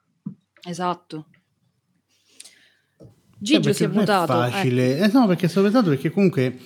[0.67, 1.29] Esatto.
[3.41, 4.43] Gigio si è mutato.
[4.43, 5.05] È facile, eh.
[5.05, 6.59] Eh, no, perché sto pensando perché comunque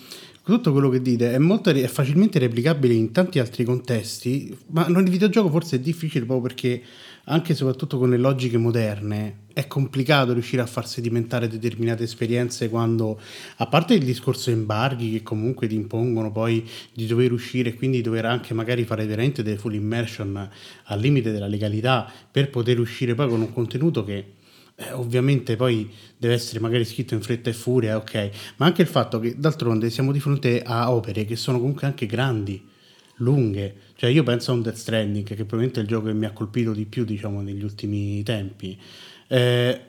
[0.45, 5.09] tutto quello che dite è, molto, è facilmente replicabile in tanti altri contesti, ma nel
[5.09, 6.83] videogioco forse è difficile proprio perché
[7.27, 12.69] anche e soprattutto con le logiche moderne è complicato riuscire a far sedimentare determinate esperienze
[12.69, 13.21] quando,
[13.59, 18.01] a parte il discorso embarghi che comunque ti impongono poi di dover uscire e quindi
[18.01, 20.51] dover anche magari fare veramente delle full immersion
[20.85, 24.41] al limite della legalità per poter uscire poi con un contenuto che
[24.83, 28.89] eh, ovviamente poi deve essere magari scritto in fretta e furia, ok, ma anche il
[28.89, 32.65] fatto che d'altronde siamo di fronte a opere che sono comunque anche grandi,
[33.17, 36.27] lunghe, cioè io penso a un Death Stranding che probabilmente è il gioco che mi
[36.27, 38.79] ha colpito di più diciamo negli ultimi tempi.
[39.29, 39.81] Eh,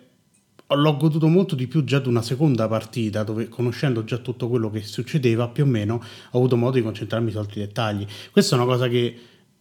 [0.67, 4.71] l'ho goduto molto di più già di una seconda partita dove conoscendo già tutto quello
[4.71, 5.95] che succedeva più o meno
[6.31, 8.05] ho avuto modo di concentrarmi su altri dettagli.
[8.31, 9.15] Questa è una cosa che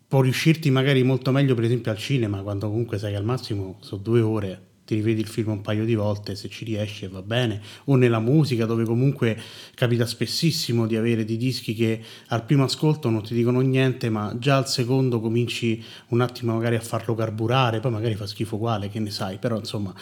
[0.09, 3.77] può riuscirti magari molto meglio per esempio al cinema quando comunque sai che al massimo
[3.81, 7.23] sono due ore ti rivedi il film un paio di volte, se ci riesci va
[7.23, 9.39] bene, o nella musica dove comunque
[9.75, 14.37] capita spessissimo di avere dei dischi che al primo ascolto non ti dicono niente, ma
[14.39, 18.91] già al secondo cominci un attimo magari a farlo carburare, poi magari fa schifo uguale,
[18.91, 19.95] che ne sai, però insomma...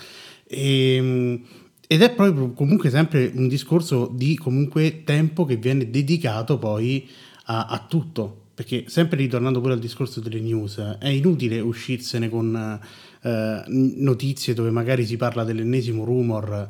[0.46, 1.42] E, ehm,
[1.86, 7.08] ed è proprio comunque sempre un discorso di comunque tempo che viene dedicato poi
[7.46, 12.80] a, a tutto, perché sempre ritornando pure al discorso delle news, è inutile uscirsene con
[13.22, 16.68] eh, notizie dove magari si parla dell'ennesimo rumor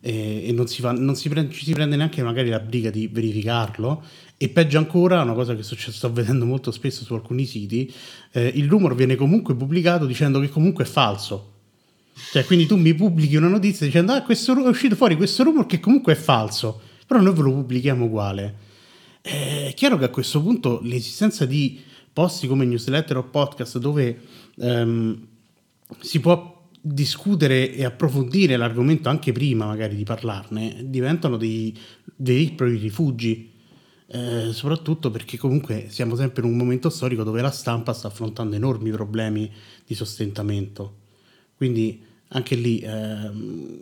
[0.00, 3.08] e, e non, si fa, non si prende, si prende neanche magari la briga di
[3.08, 4.04] verificarlo
[4.36, 7.92] e peggio ancora, una cosa che successo, sto vedendo molto spesso su alcuni siti,
[8.32, 11.50] eh, il rumor viene comunque pubblicato dicendo che comunque è falso.
[12.32, 15.66] Cioè, quindi tu mi pubblichi una notizia dicendo ah, questo, è uscito fuori questo rumor
[15.66, 18.54] che comunque è falso, però noi ve lo pubblichiamo uguale.
[19.20, 21.80] È chiaro che a questo punto l'esistenza di
[22.12, 24.22] posti come newsletter o podcast dove
[24.56, 25.26] ehm,
[26.00, 31.76] si può discutere e approfondire l'argomento anche prima magari di parlarne, diventano dei
[32.16, 33.50] veri propri rifugi.
[34.14, 38.54] Eh, soprattutto perché comunque siamo sempre in un momento storico dove la stampa sta affrontando
[38.54, 39.50] enormi problemi
[39.86, 40.96] di sostentamento.
[41.56, 43.80] Quindi anche lì ehm,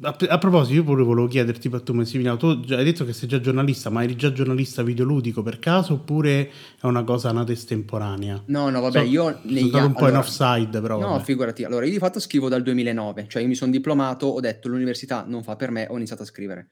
[0.00, 3.40] a, a, proposito, io pure volevo chiederti, tu Massimiliano, tu hai detto che sei già
[3.40, 8.42] giornalista, ma eri già giornalista videoludico per caso oppure è una cosa nata estemporanea?
[8.46, 9.40] No, no, vabbè, so, io...
[9.44, 11.00] Sono stato un po' allora, in offside, però...
[11.00, 11.24] No, vabbè.
[11.24, 11.64] figurati.
[11.64, 15.24] Allora, io di fatto scrivo dal 2009, cioè io mi sono diplomato, ho detto l'università
[15.26, 16.68] non fa per me, ho iniziato a scrivere.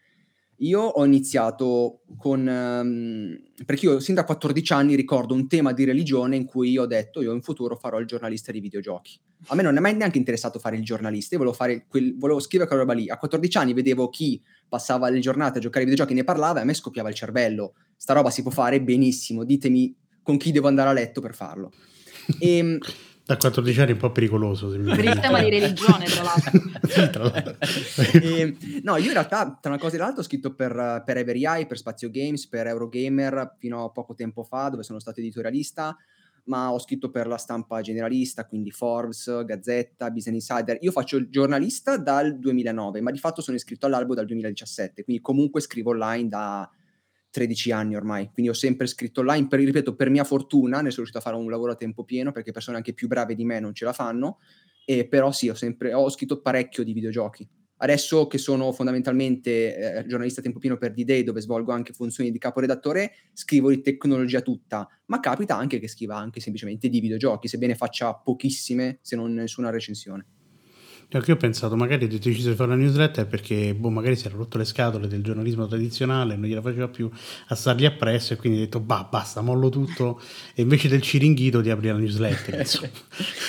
[0.58, 2.46] Io ho iniziato con...
[2.46, 6.82] Um, perché io sin da 14 anni ricordo un tema di religione in cui io
[6.82, 9.18] ho detto io in futuro farò il giornalista di videogiochi.
[9.48, 12.40] A me non è mai neanche interessato fare il giornalista, io volevo, fare quel, volevo
[12.40, 13.08] scrivere quella roba lì.
[13.08, 16.62] A 14 anni vedevo chi passava le giornate a giocare ai videogiochi ne parlava e
[16.62, 17.74] a me scoppiava il cervello.
[17.96, 21.72] Sta roba si può fare benissimo, ditemi con chi devo andare a letto per farlo.
[22.40, 22.78] E, ehm,
[23.26, 24.70] da 14 anni è un po' pericoloso.
[24.70, 26.60] Se per il tema di religione, tra l'altro.
[26.86, 27.56] sì, tra l'altro.
[28.12, 31.16] e, ehm, no, io in realtà, tra una cosa e l'altra, ho scritto per, per
[31.16, 35.18] Every Eye, per Spazio Games, per Eurogamer, fino a poco tempo fa, dove sono stato
[35.18, 35.96] editorialista,
[36.44, 40.78] ma ho scritto per la stampa generalista, quindi Forbes, Gazzetta, Business Insider.
[40.82, 45.20] Io faccio il giornalista dal 2009, ma di fatto sono iscritto all'albo dal 2017, quindi
[45.20, 46.70] comunque scrivo online da
[47.36, 51.04] 13 anni ormai, quindi ho sempre scritto online, per, ripeto, per mia fortuna ne sono
[51.04, 53.60] riuscito a fare un lavoro a tempo pieno perché persone anche più brave di me
[53.60, 54.38] non ce la fanno,
[54.86, 57.46] e però sì, ho sempre ho scritto parecchio di videogiochi.
[57.78, 62.30] Adesso che sono fondamentalmente eh, giornalista a tempo pieno per D-Day, dove svolgo anche funzioni
[62.30, 67.48] di caporedattore, scrivo di tecnologia tutta, ma capita anche che scriva anche semplicemente di videogiochi,
[67.48, 70.24] sebbene faccia pochissime, se non nessuna recensione.
[71.08, 74.26] Anche io ho pensato, magari ho deciso di fare una newsletter perché boh, magari si
[74.26, 77.08] era rotto le scatole del giornalismo tradizionale, non gliela faceva più
[77.48, 80.20] a stargli appresso e quindi ho detto, bah, basta, mollo tutto
[80.52, 82.54] e invece del ciringhito di aprire la newsletter.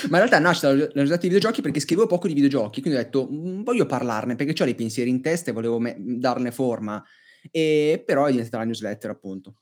[0.10, 3.04] Ma in realtà nasce la newsletter di videogiochi perché scrivo poco di videogiochi, quindi ho
[3.04, 7.04] detto, mm, voglio parlarne perché ho dei pensieri in testa e volevo me- darne forma,
[7.50, 9.56] e però è diventata la newsletter appunto.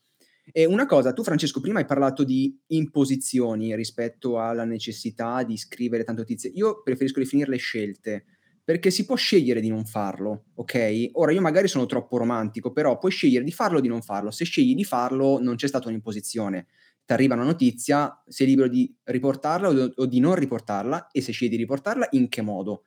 [0.51, 6.03] E una cosa, tu Francesco prima hai parlato di imposizioni rispetto alla necessità di scrivere
[6.03, 6.51] tante notizie.
[6.53, 8.25] Io preferisco definirle scelte,
[8.63, 11.10] perché si può scegliere di non farlo, ok?
[11.13, 14.31] Ora io magari sono troppo romantico, però puoi scegliere di farlo o di non farlo.
[14.31, 16.67] Se scegli di farlo non c'è stata un'imposizione.
[17.05, 21.31] Ti arriva una notizia, sei libero di riportarla o, o di non riportarla e se
[21.31, 22.86] scegli di riportarla in che modo.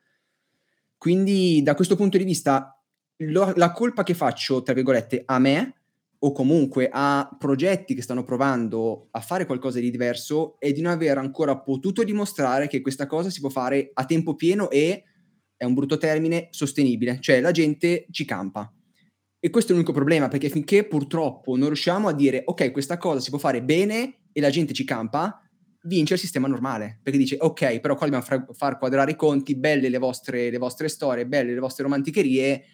[0.97, 2.77] Quindi da questo punto di vista
[3.19, 5.78] lo, la colpa che faccio, tra virgolette, a me
[6.21, 10.93] o comunque a progetti che stanno provando a fare qualcosa di diverso e di non
[10.93, 15.05] aver ancora potuto dimostrare che questa cosa si può fare a tempo pieno e,
[15.57, 18.73] è un brutto termine, sostenibile, cioè la gente ci campa.
[19.41, 23.21] E questo è l'unico problema, perché finché purtroppo non riusciamo a dire ok, questa cosa
[23.21, 25.41] si può fare bene e la gente ci campa,
[25.83, 29.89] vince il sistema normale, perché dice ok, però qua dobbiamo far quadrare i conti, belle
[29.89, 32.65] le vostre, le vostre storie, belle le vostre romanticherie,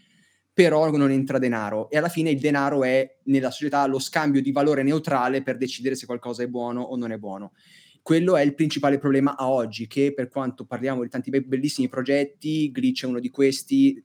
[0.55, 4.53] però non entra denaro e alla fine il denaro è nella società lo scambio di
[4.53, 7.53] valore neutrale per decidere se qualcosa è buono o non è buono.
[8.01, 12.71] Quello è il principale problema a oggi, che per quanto parliamo di tanti bellissimi progetti,
[12.71, 14.05] Glitch è uno di questi,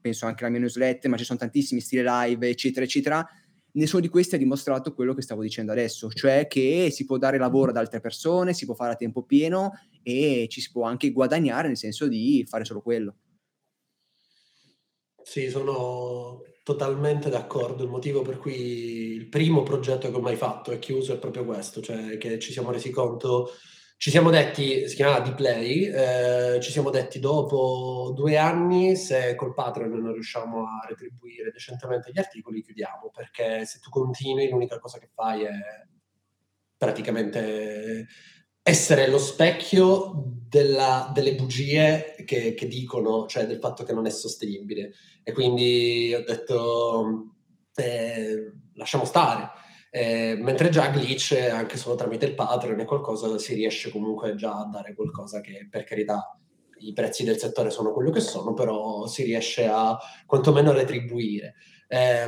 [0.00, 3.26] penso anche alla mia newsletter, ma ci sono tantissimi stile live, eccetera, eccetera.
[3.72, 7.38] Nessuno di questi ha dimostrato quello che stavo dicendo adesso, cioè che si può dare
[7.38, 11.12] lavoro ad altre persone, si può fare a tempo pieno e ci si può anche
[11.12, 13.14] guadagnare nel senso di fare solo quello.
[15.22, 17.84] Sì, sono totalmente d'accordo.
[17.84, 21.44] Il motivo per cui il primo progetto che ho mai fatto è chiuso è proprio
[21.44, 23.50] questo, cioè che ci siamo resi conto,
[23.96, 25.84] ci siamo detti, si chiamava D-Play,
[26.56, 32.10] eh, ci siamo detti dopo due anni se col Patreon non riusciamo a retribuire decentemente
[32.12, 35.50] gli articoli, chiudiamo, perché se tu continui l'unica cosa che fai è
[36.76, 38.06] praticamente
[38.62, 44.10] essere lo specchio della, delle bugie che, che, dicono, cioè del fatto che non è
[44.10, 44.92] sostenibile.
[45.22, 47.34] E quindi ho detto,
[47.74, 49.50] eh, lasciamo stare.
[49.92, 54.58] Eh, mentre già Glitch, anche solo tramite il Patreon e qualcosa, si riesce comunque già
[54.58, 56.36] a dare qualcosa che, per carità,
[56.78, 61.54] i prezzi del settore sono quello che sono, però si riesce a quantomeno retribuire.
[61.88, 62.24] Eh,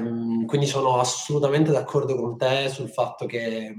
[0.46, 3.74] quindi sono assolutamente d'accordo con te sul fatto che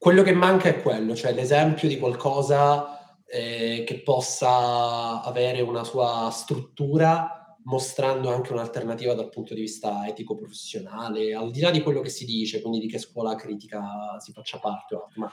[0.00, 6.30] quello che manca è quello, cioè l'esempio di qualcosa eh, che possa avere una sua
[6.32, 12.08] struttura mostrando anche un'alternativa dal punto di vista etico-professionale, al di là di quello che
[12.08, 15.30] si dice, quindi di che scuola critica si faccia parte, ma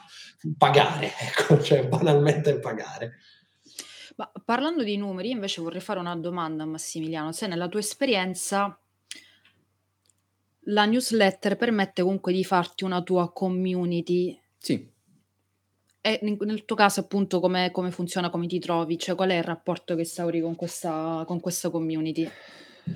[0.57, 3.19] pagare, ecco, cioè banalmente pagare.
[4.17, 8.77] Ma parlando di numeri, invece vorrei fare una domanda a Massimiliano, se nella tua esperienza
[10.59, 14.95] la newsletter permette comunque di farti una tua community sì.
[16.01, 18.97] E nel tuo caso appunto come come funziona, come ti trovi?
[18.97, 22.29] Cioè qual è il rapporto che instauri con questa con questa community?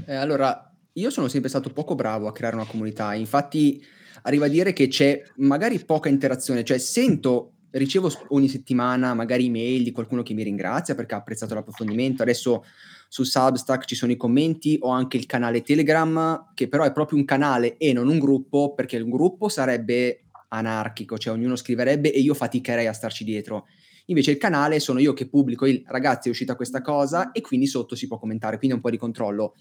[0.05, 3.83] Eh, allora, io sono sempre stato poco bravo a creare una comunità, infatti
[4.23, 9.83] arriva a dire che c'è magari poca interazione, cioè sento ricevo ogni settimana magari email
[9.83, 12.21] di qualcuno che mi ringrazia perché ha apprezzato l'approfondimento.
[12.21, 12.63] Adesso
[13.07, 17.19] su Substack ci sono i commenti, ho anche il canale Telegram che però è proprio
[17.19, 22.19] un canale e non un gruppo, perché un gruppo sarebbe anarchico, cioè ognuno scriverebbe e
[22.19, 23.67] io faticherei a starci dietro.
[24.05, 27.67] Invece il canale sono io che pubblico il ragazzi è uscita questa cosa e quindi
[27.67, 29.55] sotto si può commentare, quindi è un po' di controllo.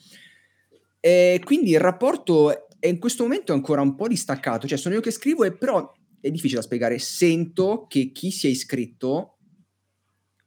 [0.98, 5.00] E quindi il rapporto è in questo momento ancora un po' distaccato, cioè sono io
[5.00, 9.36] che scrivo e però è difficile da spiegare, sento che chi si è iscritto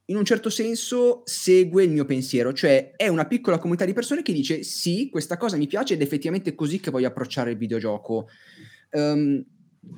[0.06, 4.20] in un certo senso segue il mio pensiero, cioè è una piccola comunità di persone
[4.20, 7.56] che dice sì, questa cosa mi piace ed è effettivamente così che voglio approcciare il
[7.56, 8.28] videogioco.
[8.90, 9.42] Um,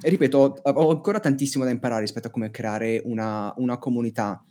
[0.01, 4.43] ripeto, ho ancora tantissimo da imparare rispetto a come creare una, una comunità.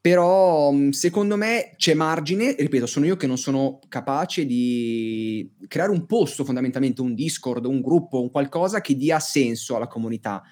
[0.00, 5.90] Però mm, secondo me c'è margine, ripeto, sono io che non sono capace di creare
[5.90, 10.42] un posto fondamentalmente, un Discord, un gruppo, un qualcosa che dia senso alla comunità.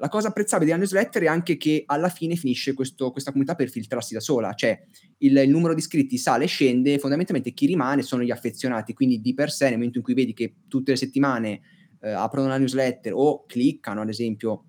[0.00, 3.68] La cosa apprezzabile della newsletter è anche che alla fine finisce questo, questa comunità per
[3.68, 4.80] filtrarsi da sola, cioè
[5.18, 9.20] il, il, numero di iscritti sale e scende, fondamentalmente chi rimane sono gli affezionati, quindi
[9.20, 11.60] di per sé nel momento in cui vedi che tutte le settimane
[12.00, 14.64] eh, aprono la newsletter o cliccano, ad esempio,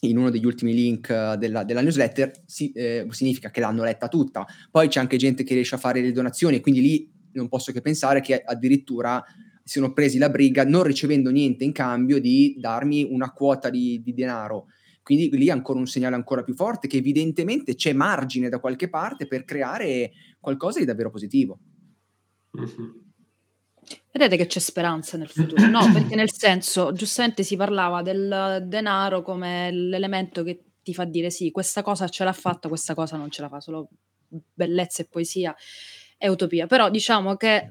[0.00, 4.08] in uno degli ultimi link eh, della, della newsletter, si, eh, significa che l'hanno letta
[4.08, 4.46] tutta.
[4.70, 7.80] Poi c'è anche gente che riesce a fare le donazioni, quindi lì non posso che
[7.80, 9.24] pensare che addirittura
[9.62, 14.14] siano presi la briga, non ricevendo niente in cambio, di darmi una quota di, di
[14.14, 14.66] denaro.
[15.02, 18.88] Quindi lì è ancora un segnale ancora più forte che evidentemente c'è margine da qualche
[18.88, 21.58] parte per creare qualcosa di davvero positivo.
[22.58, 23.07] Mm-hmm.
[24.18, 29.22] Vedete che c'è speranza nel futuro, no, perché nel senso, giustamente si parlava del denaro
[29.22, 33.30] come l'elemento che ti fa dire: "Sì, questa cosa ce l'ha fatta, questa cosa non
[33.30, 33.88] ce la fa", solo
[34.28, 35.54] bellezza e poesia
[36.18, 36.66] e utopia.
[36.66, 37.70] Però diciamo che,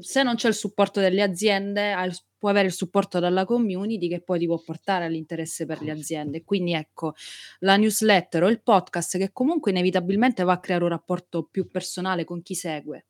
[0.00, 1.94] se non c'è il supporto delle aziende,
[2.36, 6.42] puoi avere il supporto dalla community che poi ti può portare all'interesse per le aziende.
[6.42, 7.14] Quindi ecco,
[7.60, 12.24] la newsletter o il podcast che comunque inevitabilmente va a creare un rapporto più personale
[12.24, 13.07] con chi segue.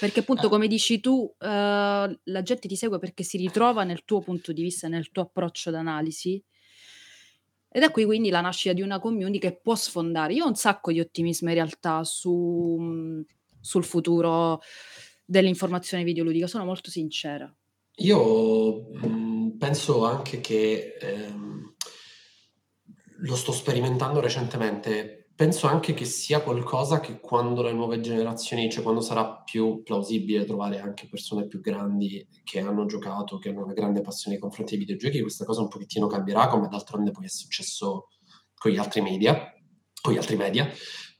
[0.00, 0.48] Perché appunto ah.
[0.50, 4.62] come dici tu, uhm, la gente ti segue perché si ritrova nel tuo punto di
[4.62, 6.42] vista, nel tuo approccio d'analisi.
[7.70, 10.32] E da qui quindi la nascita di una community che può sfondare.
[10.32, 13.24] Io ho un sacco di ottimismo in realtà su mhmm,
[13.60, 14.60] sul futuro
[15.24, 17.52] dell'informazione videoludica, sono molto sincera.
[17.96, 21.74] Io, mhmm, penso anche che, ehm,
[23.20, 28.82] lo sto sperimentando recentemente, penso anche che sia qualcosa che quando le nuove generazioni cioè
[28.82, 33.72] quando sarà più plausibile trovare anche persone più grandi che hanno giocato, che hanno una
[33.72, 37.28] grande passione nei confronti dei videogiochi, questa cosa un pochettino cambierà, come d'altronde poi è
[37.28, 38.08] successo
[38.52, 39.52] con gli altri media
[40.00, 40.68] con gli altri media,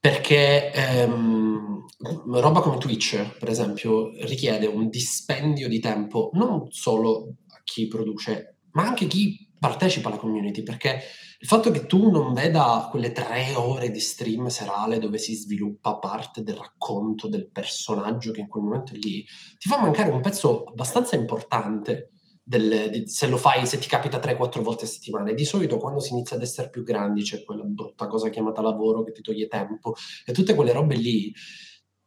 [0.01, 1.85] perché ehm,
[2.33, 8.59] roba come Twitch, per esempio, richiede un dispendio di tempo non solo a chi produce,
[8.73, 11.01] ma anche chi partecipa alla community, perché
[11.41, 15.97] il fatto che tu non veda quelle tre ore di stream serale dove si sviluppa
[15.99, 19.25] parte del racconto del personaggio che in quel momento è lì,
[19.57, 22.11] ti fa mancare un pezzo abbastanza importante
[22.43, 25.31] del, di, se lo fai, se ti capita 3-4 volte a settimana.
[25.31, 28.63] E di solito quando si inizia ad essere più grandi c'è quella brutta cosa chiamata
[28.63, 31.33] lavoro che ti toglie tempo e tutte quelle robe lì.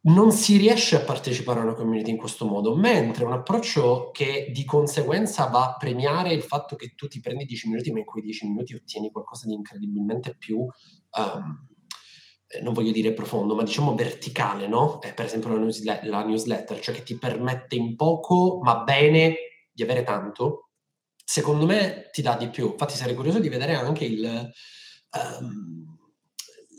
[0.04, 4.50] Non si riesce a partecipare a una community in questo modo, mentre un approccio che
[4.52, 8.06] di conseguenza va a premiare il fatto che tu ti prendi 10 minuti, ma in
[8.06, 11.70] quei 10 minuti ottieni qualcosa di incredibilmente più um,
[12.62, 15.02] non voglio dire profondo, ma diciamo verticale, no?
[15.02, 19.36] Eh, per esempio la, newslet- la, newsletter, cioè che ti permette in poco, ma bene,
[19.72, 20.72] di avere tanto,
[21.24, 22.72] secondo me ti dà di più.
[22.72, 24.52] Infatti sarei curioso di vedere anche il,
[25.40, 25.98] um,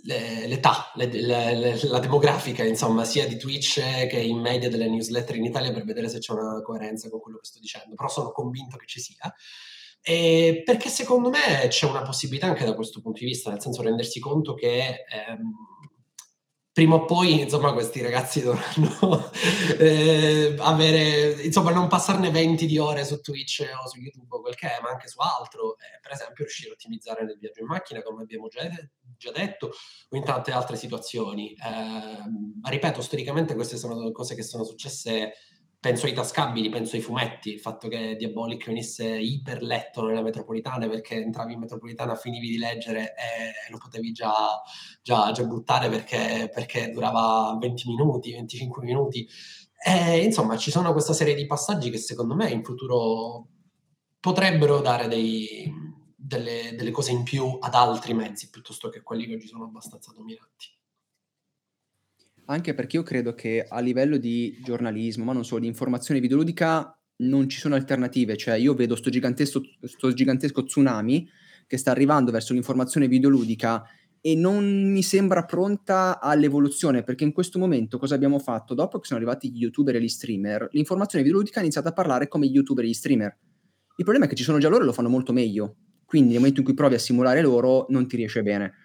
[0.04, 5.44] l'età, le, le, la demografica, insomma, sia di Twitch che in media delle newsletter in
[5.44, 8.76] Italia per vedere se c'è una coerenza con quello che sto dicendo, però sono convinto
[8.76, 9.32] che ci sia.
[10.04, 13.82] E perché secondo me c'è una possibilità anche da questo punto di vista, nel senso
[13.82, 15.81] rendersi conto che ehm,
[16.72, 19.30] prima o poi, insomma, questi ragazzi dovranno
[19.78, 24.54] eh, avere, insomma, non passarne 20 di ore su Twitch o su YouTube o quel
[24.54, 25.76] che è, ma anche su altro.
[25.76, 28.62] Eh, per esempio, riuscire a ottimizzare nel viaggio in macchina, come abbiamo già,
[29.18, 29.72] già detto,
[30.08, 31.52] o in tante altre situazioni.
[31.52, 31.56] Eh,
[32.60, 35.32] ma ripeto, storicamente queste sono cose che sono successe
[35.82, 40.88] penso ai tascabili, penso ai fumetti, il fatto che Diabolic venisse iper letto nella metropolitana
[40.88, 44.32] perché entravi in metropolitana, finivi di leggere e lo potevi già,
[45.02, 49.26] già, già buttare perché, perché, durava 20 minuti, 25 minuti.
[49.84, 53.48] E, insomma, ci sono questa serie di passaggi che secondo me in futuro
[54.20, 55.68] potrebbero dare dei,
[56.14, 60.12] delle, delle cose in più ad altri mezzi piuttosto che quelli che oggi sono abbastanza
[60.12, 60.80] dominanti.
[62.46, 66.92] Anche perché io credo che a livello di giornalismo, ma non solo, di informazione videoludica,
[67.18, 68.36] non ci sono alternative.
[68.36, 71.28] Cioè, io vedo sto gigantesco, sto gigantesco tsunami
[71.66, 73.84] che sta arrivando verso l'informazione videoludica
[74.20, 78.74] e non mi sembra pronta all'evoluzione, perché in questo momento cosa abbiamo fatto?
[78.74, 82.28] Dopo che sono arrivati gli youtuber e gli streamer, l'informazione videoludica ha iniziato a parlare
[82.28, 83.36] come gli youtuber e gli streamer.
[83.96, 85.76] Il problema è che ci sono già loro e lo fanno molto meglio.
[86.04, 88.81] Quindi nel momento in cui provi a simulare loro, non ti riesce bene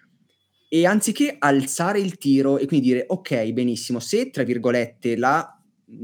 [0.68, 5.52] e anziché alzare il tiro e quindi dire ok, benissimo, se tra virgolette la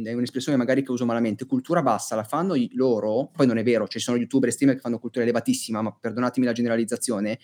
[0.03, 3.87] è un'espressione magari che uso malamente, cultura bassa la fanno loro, poi non è vero,
[3.87, 7.39] ci sono youtuber e streamer che fanno cultura elevatissima, ma perdonatemi la generalizzazione,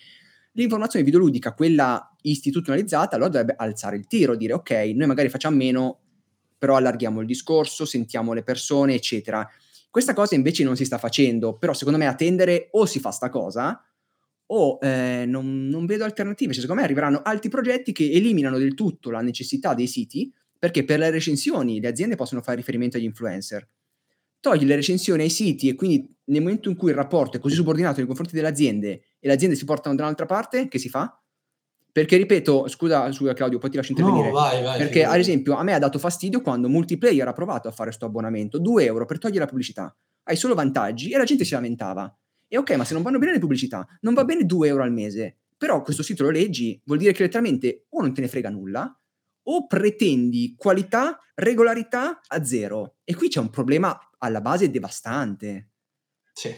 [0.53, 5.99] l'informazione videoludica, quella istituzionalizzata, allora dovrebbe alzare il tiro, dire ok, noi magari facciamo meno,
[6.57, 9.47] però allarghiamo il discorso, sentiamo le persone, eccetera.
[9.89, 13.11] Questa cosa invece non si sta facendo, però secondo me a tendere o si fa
[13.11, 13.83] sta cosa,
[14.53, 16.51] o eh, non, non, vedo alternative.
[16.51, 20.83] Cioè, secondo me arriveranno altri progetti che eliminano del tutto la necessità dei siti, perché
[20.83, 23.67] per le recensioni le aziende possono fare riferimento agli influencer.
[24.39, 27.55] Togli le recensioni ai siti e quindi nel momento in cui il rapporto è così
[27.55, 28.89] subordinato nei confronti delle aziende
[29.19, 31.15] e le aziende si portano da un'altra parte, che si fa?
[31.91, 34.27] Perché ripeto, scusa, scusa Claudio, poi ti lascio intervenire.
[34.27, 37.67] No, vai, vai, perché ad esempio a me ha dato fastidio quando Multiplayer ha provato
[37.67, 39.95] a fare questo abbonamento, 2 euro per togliere la pubblicità.
[40.23, 42.13] Hai solo vantaggi e la gente si lamentava.
[42.53, 44.91] E ok, ma se non vanno bene le pubblicità, non va bene 2 euro al
[44.91, 48.49] mese, però questo sito lo leggi, vuol dire che letteralmente o non te ne frega
[48.49, 48.93] nulla,
[49.43, 52.95] o pretendi qualità, regolarità a zero.
[53.05, 55.69] E qui c'è un problema alla base devastante.
[56.33, 56.53] Sì.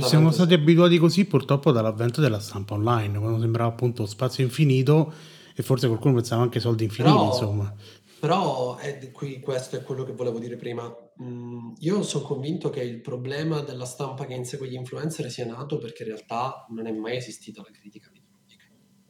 [0.00, 5.12] Siamo stati abituati così purtroppo dall'avvento della stampa online, quando sembrava appunto spazio infinito
[5.54, 7.72] e forse qualcuno pensava anche soldi infiniti, Però, insomma.
[8.20, 10.92] Però è qui, questo è quello che volevo dire prima.
[11.22, 15.78] Mm, io sono convinto che il problema della stampa che insegue gli influencer sia nato
[15.78, 18.64] perché in realtà non è mai esistita la critica videoludica.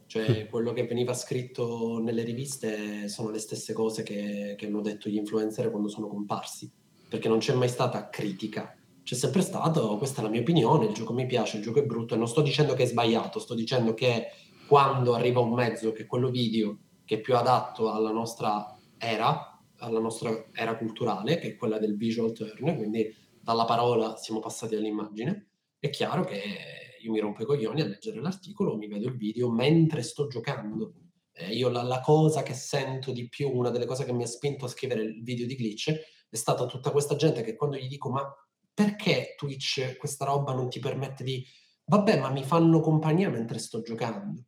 [0.06, 0.48] Cioè, mm.
[0.50, 5.16] quello che veniva scritto nelle riviste sono le stesse cose che, che hanno detto gli
[5.16, 6.70] influencer quando sono comparsi,
[7.08, 8.74] perché non c'è mai stata critica.
[9.02, 11.86] C'è sempre stato, questa è la mia opinione, il gioco mi piace, il gioco è
[11.86, 14.26] brutto e non sto dicendo che è sbagliato, sto dicendo che
[14.66, 19.58] quando arriva un mezzo che è quello video, che è più adatto alla nostra era,
[19.78, 24.74] alla nostra era culturale, che è quella del visual turn, quindi dalla parola siamo passati
[24.74, 26.40] all'immagine, è chiaro che
[27.00, 30.94] io mi rompo i coglioni a leggere l'articolo, mi vedo il video mentre sto giocando.
[31.32, 34.26] Eh, io la, la, cosa che sento di più, una delle cose che mi ha
[34.26, 35.90] spinto a scrivere il video di Glitch,
[36.28, 38.22] è stata tutta questa gente che quando gli dico ma
[38.74, 41.44] perché Twitch questa roba non ti permette di...
[41.84, 44.44] Vabbè, ma mi fanno compagnia mentre sto giocando.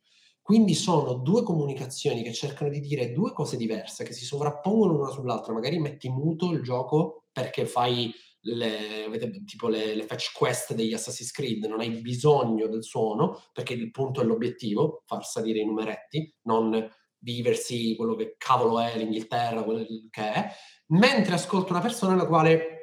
[0.51, 5.11] Quindi sono due comunicazioni che cercano di dire due cose diverse, che si sovrappongono l'una
[5.11, 5.53] sull'altra.
[5.53, 9.09] Magari metti muto il gioco perché fai le,
[9.47, 13.93] tipo le, le fetch quest degli Assassin's Creed, non hai bisogno del suono, perché il
[13.93, 16.85] punto è l'obiettivo, far salire i numeretti, non
[17.19, 20.49] viversi quello che cavolo è l'Inghilterra, quello che è,
[20.87, 22.80] mentre ascolto una persona alla quale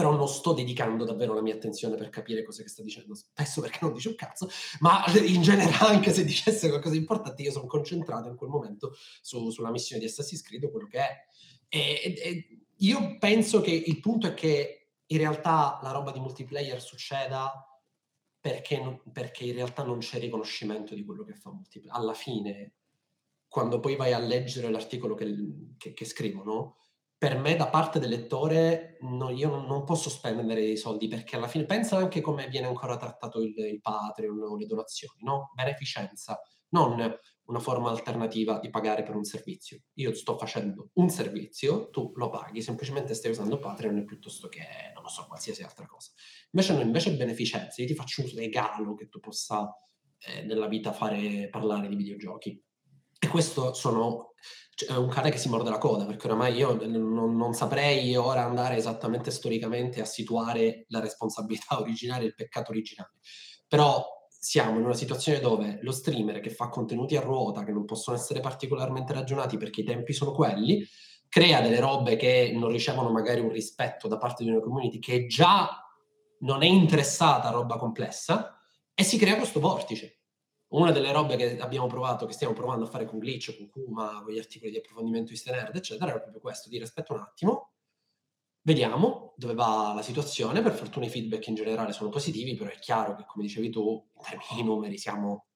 [0.00, 3.60] però non sto dedicando davvero la mia attenzione per capire cosa che sta dicendo, spesso
[3.60, 4.48] perché non dice un cazzo,
[4.78, 8.94] ma in generale anche se dicesse qualcosa di importante io sono concentrato in quel momento
[9.20, 11.16] su, sulla missione di Assassin's Creed o quello che è.
[11.68, 16.80] E, e, io penso che il punto è che in realtà la roba di multiplayer
[16.80, 17.52] succeda
[18.40, 21.94] perché, perché in realtà non c'è riconoscimento di quello che fa multiplayer.
[21.94, 22.72] Alla fine,
[23.46, 26.78] quando poi vai a leggere l'articolo che, che, che scrivono,
[27.20, 31.48] per me da parte del lettore no, io non, posso spendere i soldi perché alla
[31.48, 35.50] fine pensa anche come viene ancora trattato il, il Patreon o le donazioni, no?
[35.52, 36.40] Beneficenza,
[36.70, 36.98] non
[37.44, 39.82] una forma alternativa di pagare per un servizio.
[39.96, 44.62] Io sto facendo un servizio, tu lo paghi, semplicemente stai usando Patreon piuttosto che,
[44.94, 46.12] non lo so, qualsiasi altra cosa.
[46.52, 49.70] Invece no, invece beneficenza, io ti faccio un regalo che tu possa
[50.20, 52.64] eh, nella vita fare parlare di videogiochi.
[53.18, 54.29] E questo sono
[54.74, 58.44] cioè, un cane che si morde la coda, perché oramai io non, non, saprei ora
[58.44, 63.12] andare esattamente storicamente a situare la responsabilità originale, il peccato originale.
[63.68, 67.84] Però siamo in una situazione dove lo streamer che fa contenuti a ruota, che non
[67.84, 70.86] possono essere particolarmente ragionati perché i tempi sono quelli,
[71.28, 75.26] crea delle robe che non ricevono magari un rispetto da parte di una community che
[75.26, 75.68] già
[76.40, 78.58] non è interessata a roba complessa
[78.94, 80.19] e si crea questo vortice
[80.70, 84.22] una delle robe che abbiamo provato, che stiamo provando a fare con Glitch, con Kuma,
[84.22, 87.72] con gli articoli di approfondimento di Nerd, eccetera, era proprio questo, dire aspetta un attimo,
[88.62, 92.78] vediamo dove va la situazione, per fortuna i feedback in generale sono positivi, però è
[92.78, 95.46] chiaro che, come dicevi tu, in termini di numeri siamo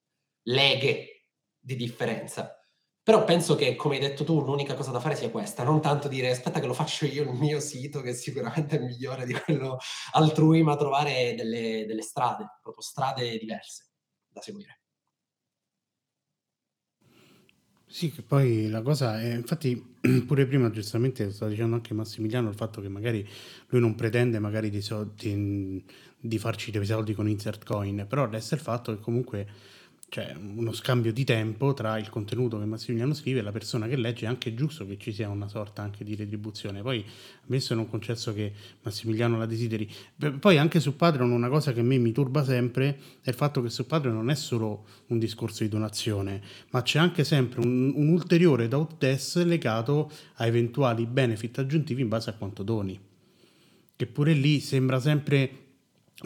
[0.45, 1.27] leghe
[1.59, 2.59] di differenza.
[3.03, 6.09] Però penso che, come hai detto tu, l'unica cosa da fare sia questa, non tanto
[6.09, 9.79] dire aspetta che lo faccio io il mio sito, che sicuramente è migliore di quello
[10.13, 13.91] altrui, ma trovare delle, delle strade, proprio strade diverse
[14.27, 14.84] da seguire.
[17.97, 19.81] Sì, che poi la cosa è, infatti
[20.27, 23.25] pure prima giustamente stava dicendo anche Massimiliano il fatto che magari
[23.69, 25.81] lui non pretende magari di, soldi,
[26.19, 29.47] di farci dei soldi con insert coin, però resta il fatto che comunque
[30.09, 33.97] cioè uno scambio di tempo tra il contenuto che Massimiliano scrive e la persona che
[33.97, 36.83] legge, è anche giusto che ci sia una sorta anche di retribuzione.
[36.83, 38.53] Poi a me sono concesso che
[38.83, 39.91] Massimiliano la desideri.
[40.39, 43.61] Poi anche su Patreon una cosa che a me mi turba sempre è il fatto
[43.61, 46.41] che su Patreon non è solo un discorso di donazione,
[46.71, 52.31] ma c'è anche sempre un, un ulteriore test legato a eventuali benefit aggiuntivi in base
[52.31, 52.99] a quanto doni.
[53.97, 55.63] Che pure lì sembra sempre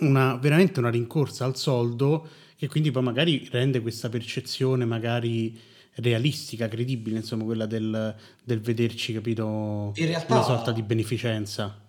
[0.01, 5.57] una, veramente una rincorsa al soldo che quindi poi magari rende questa percezione magari
[5.95, 11.81] realistica, credibile, insomma, quella del, del vederci, capito, In realtà, una sorta di beneficenza.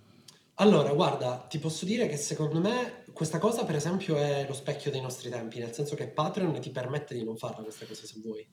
[0.56, 4.92] Allora, guarda, ti posso dire che secondo me questa cosa, per esempio, è lo specchio
[4.92, 8.20] dei nostri tempi, nel senso che Patreon ti permette di non farla questa cosa se
[8.24, 8.48] vuoi.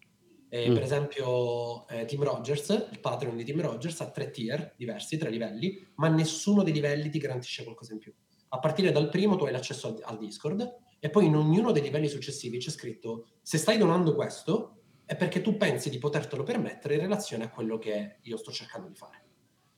[0.48, 0.72] E, mm.
[0.72, 5.28] Per esempio, eh, Team Rogers, il Patreon di Team Rogers ha tre tier diversi, tre
[5.28, 8.14] livelli, ma nessuno dei livelli ti garantisce qualcosa in più.
[8.48, 11.82] A partire dal primo tu hai l'accesso al, al Discord, e poi in ognuno dei
[11.82, 16.94] livelli successivi c'è scritto se stai donando questo è perché tu pensi di potertelo permettere
[16.94, 19.22] in relazione a quello che io sto cercando di fare.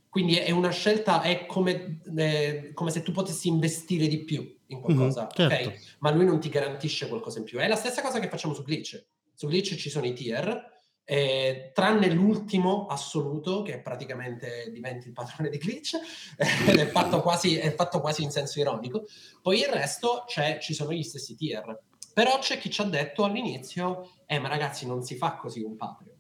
[0.09, 4.81] Quindi è una scelta, è come, eh, come se tu potessi investire di più in
[4.81, 5.69] qualcosa, mm, certo.
[5.69, 5.97] ok?
[5.99, 7.59] Ma lui non ti garantisce qualcosa in più.
[7.59, 9.05] È la stessa cosa che facciamo su Glitch.
[9.35, 10.78] Su Glitch ci sono i tier,
[11.11, 15.95] eh, tranne l'ultimo assoluto, che praticamente diventi il padrone di glitch,
[16.69, 19.07] ed è fatto, quasi, è fatto quasi in senso ironico.
[19.41, 21.81] Poi il resto ci sono gli stessi tier.
[22.13, 25.77] Però c'è chi ci ha detto all'inizio, eh ma ragazzi non si fa così un
[25.77, 26.17] Patreon.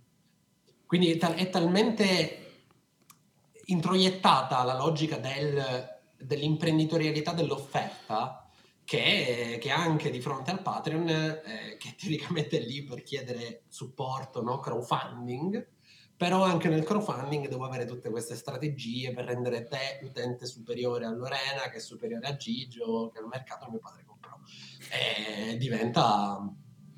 [0.86, 2.62] Quindi è, tal- è talmente
[3.66, 8.47] introiettata la logica del, dell'imprenditorialità dell'offerta
[8.89, 14.43] che, che, anche di fronte al Patreon, eh, che teoricamente è lì per chiedere supporto,
[14.43, 14.61] no?
[14.61, 15.68] crowdfunding,
[16.16, 21.11] però anche nel crowdfunding devo avere tutte queste strategie per rendere te utente superiore a
[21.11, 24.39] Lorena, che è superiore a Gigio, che al mercato mio padre comprò.
[24.91, 26.51] E diventa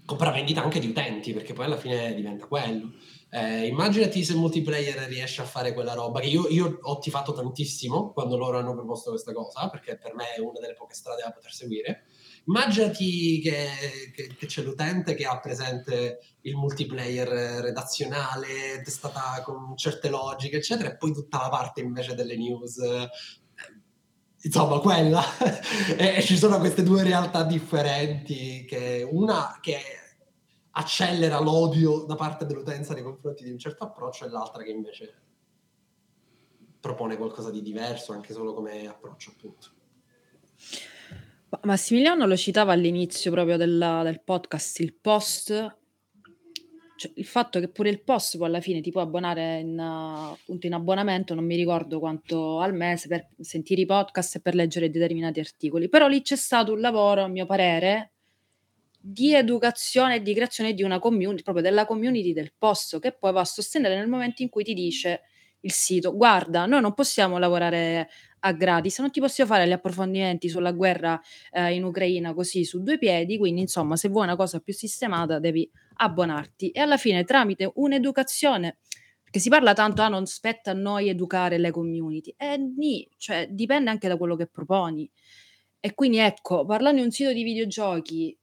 [0.04, 2.92] compravendita anche di utenti, perché poi alla fine diventa quello.
[3.32, 8.12] Eh, immaginati se multiplayer riesce a fare quella roba che io, io, ho tifato tantissimo
[8.12, 11.30] quando loro hanno proposto questa cosa, perché per me è una delle poche strade da
[11.30, 12.02] poter seguire.
[12.46, 13.68] Immaginati che,
[14.12, 20.90] che, che c'è l'utente che ha presente il multiplayer redazionale, testata con certe logiche, eccetera,
[20.90, 22.78] e poi tutta la parte invece delle news
[24.42, 25.22] insomma, quella.
[25.96, 29.99] e ci sono queste due realtà differenti, che una che
[30.80, 35.14] accelera l'odio da parte dell'utenza nei confronti di un certo approccio e l'altra che invece
[36.80, 39.68] propone qualcosa di diverso, anche solo come approccio, appunto.
[41.62, 45.78] Massimiliano lo citava all'inizio proprio del, del podcast, il post
[47.00, 50.66] cioè, il fatto che pure il post poi alla fine ti può abbonare in, appunto
[50.66, 54.90] in abbonamento, non mi ricordo quanto al mese, per sentire i podcast e per leggere
[54.90, 55.88] determinati articoli.
[55.88, 58.12] Però lì c'è stato un lavoro, a mio parere,
[59.00, 63.32] di educazione e di creazione di una community, proprio della community del posto, che poi
[63.32, 65.22] va a sostenere nel momento in cui ti dice
[65.60, 68.08] il sito, guarda, noi non possiamo lavorare
[68.40, 71.20] a gratis, non ti possiamo fare gli approfondimenti sulla guerra
[71.50, 75.38] eh, in Ucraina così su due piedi, quindi insomma se vuoi una cosa più sistemata
[75.38, 78.78] devi abbonarti e alla fine tramite un'educazione
[79.30, 82.34] perché si parla tanto, ah, non spetta a noi educare le community.
[82.36, 85.08] E eh, cioè, dipende anche da quello che proponi.
[85.78, 88.36] E quindi ecco, parlando di un sito di videogiochi,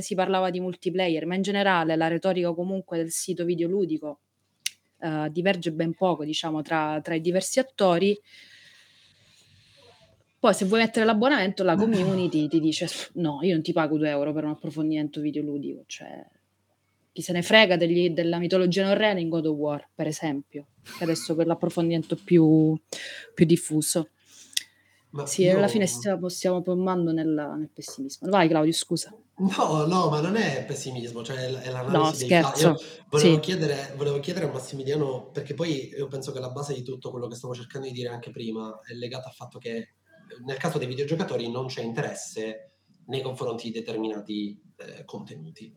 [0.00, 4.20] si parlava di multiplayer, ma in generale la retorica comunque del sito videoludico
[4.98, 8.18] uh, diverge ben poco, diciamo, tra, tra i diversi attori.
[10.38, 14.08] Poi se vuoi mettere l'abbonamento, la community ti dice no, io non ti pago 2
[14.10, 16.22] euro per un approfondimento videoludico, cioè
[17.14, 20.66] chi se ne frega degli, della mitologia norrena in God of War, per esempio,
[20.98, 22.76] che adesso per l'approfondimento più,
[23.32, 24.10] più diffuso.
[25.14, 25.56] Ma sì, io...
[25.56, 28.28] alla fine stiamo, stiamo pommando nel, nel, pessimismo.
[28.28, 29.14] Vai Claudio, scusa.
[29.36, 32.76] No, no, ma non è pessimismo, cioè è l'analisi no, scherzo.
[33.08, 33.38] Volevo, sì.
[33.38, 37.28] chiedere, volevo, chiedere, a Massimiliano, perché poi io penso che la base di tutto quello
[37.28, 39.94] che stavo cercando di dire anche prima è legata al fatto che
[40.44, 45.72] nel caso dei videogiocatori non c'è interesse nei confronti di determinati eh, contenuti.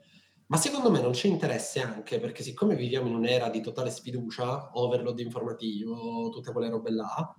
[0.48, 4.72] Ma secondo me non c'è interesse anche perché siccome viviamo in un'era di totale sfiducia,
[4.74, 7.36] overload informativo, tutte quelle robe là,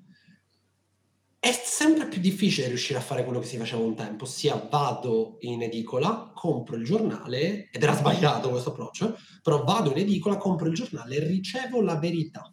[1.41, 5.37] è sempre più difficile riuscire a fare quello che si faceva un tempo, ossia vado
[5.41, 10.67] in edicola, compro il giornale, ed era sbagliato questo approccio, però vado in edicola, compro
[10.67, 12.53] il giornale e ricevo la verità.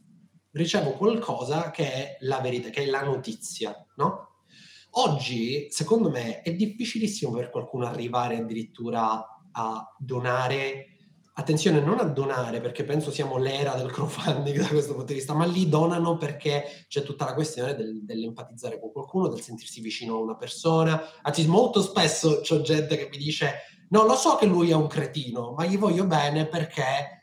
[0.52, 4.44] Ricevo qualcosa che è la verità, che è la notizia, no?
[4.98, 10.95] Oggi, secondo me, è difficilissimo per qualcuno arrivare addirittura a donare
[11.38, 15.34] attenzione non a donare perché penso siamo l'era del crowdfunding da questo punto di vista,
[15.34, 20.16] ma lì donano perché c'è tutta la questione del, dell'empatizzare con qualcuno, del sentirsi vicino
[20.16, 21.02] a una persona.
[21.22, 23.54] Anzi, molto spesso c'è gente che mi dice:
[23.90, 27.15] No, lo so che lui è un cretino, ma gli voglio bene perché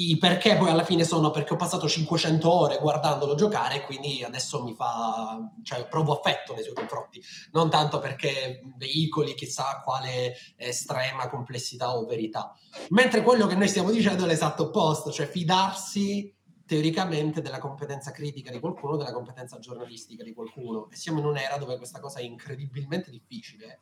[0.00, 4.22] i perché poi alla fine sono perché ho passato 500 ore guardandolo giocare e quindi
[4.22, 7.20] adesso mi fa, cioè provo affetto nei suoi confronti,
[7.52, 12.54] non tanto perché veicoli chissà quale estrema complessità o verità.
[12.90, 16.32] Mentre quello che noi stiamo dicendo è l'esatto opposto, cioè fidarsi
[16.64, 20.88] teoricamente della competenza critica di qualcuno, della competenza giornalistica di qualcuno.
[20.90, 23.80] E siamo in un'era dove questa cosa è incredibilmente difficile.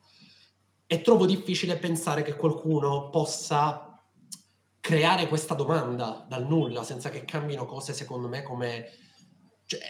[0.86, 3.95] E trovo difficile pensare che qualcuno possa
[4.87, 8.89] creare questa domanda dal nulla senza che cambino cose secondo me come
[9.66, 9.80] cioè,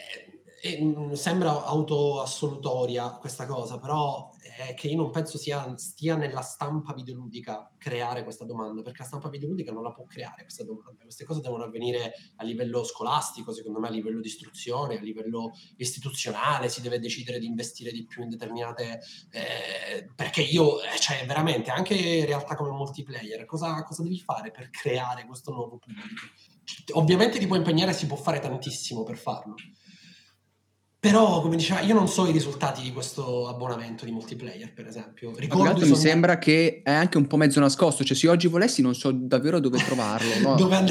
[0.74, 6.40] è, mm, sembra autoassolutoria questa cosa però è che io non penso sia, stia nella
[6.40, 11.02] stampa videoludica creare questa domanda, perché la stampa videoludica non la può creare questa domanda.
[11.02, 15.52] Queste cose devono avvenire a livello scolastico, secondo me a livello di istruzione, a livello
[15.76, 19.00] istituzionale, si deve decidere di investire di più in determinate...
[19.30, 24.70] Eh, perché io, eh, cioè veramente, anche realtà come multiplayer, cosa, cosa devi fare per
[24.70, 26.06] creare questo nuovo pubblico?
[26.94, 29.54] Ovviamente ti puoi impegnare, si può fare tantissimo per farlo
[30.98, 35.32] però, come diceva, io non so i risultati di questo abbonamento di multiplayer, per esempio.
[35.36, 38.94] Ricordo mi sembra che è anche un po' mezzo nascosto, cioè se oggi volessi non
[38.94, 40.40] so davvero dove trovarlo.
[40.40, 40.54] No?
[40.58, 40.90] dove and-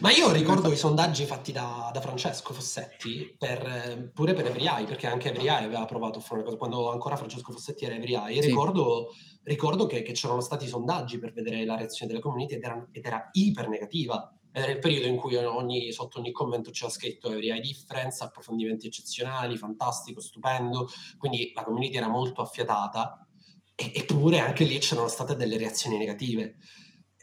[0.00, 5.06] Ma io ricordo i sondaggi fatti da, da Francesco Fossetti, per, pure per EveryEye, perché
[5.06, 8.42] anche EveryEye aveva provato a fare una cosa, quando ancora Francesco Fossetti era EveryEye.
[8.42, 8.48] Sì.
[8.48, 12.86] Ricordo, ricordo che, che, c'erano stati sondaggi per vedere la reazione della community ed era,
[12.90, 17.28] ed era iper negativa era il periodo in cui ogni, sotto ogni commento c'era scritto
[17.28, 20.88] Every Eye Difference, approfondimenti eccezionali, fantastico, stupendo,
[21.18, 23.26] quindi la community era molto affiatata,
[23.74, 26.54] e, eppure anche lì c'erano state delle reazioni negative.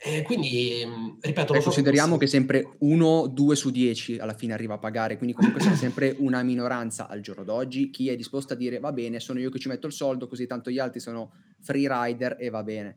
[0.04, 0.86] E quindi,
[1.22, 1.54] ripeto...
[1.54, 5.62] Beh, consideriamo che sempre uno, due su dieci alla fine arriva a pagare, quindi comunque
[5.62, 7.92] sarà sempre una minoranza al giorno d'oggi.
[7.92, 10.48] Chi è disposto a dire va bene, sono io che ci metto il soldo, così
[10.48, 12.96] tanto gli altri sono free rider e va bene.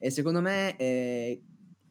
[0.00, 1.40] E secondo me, eh,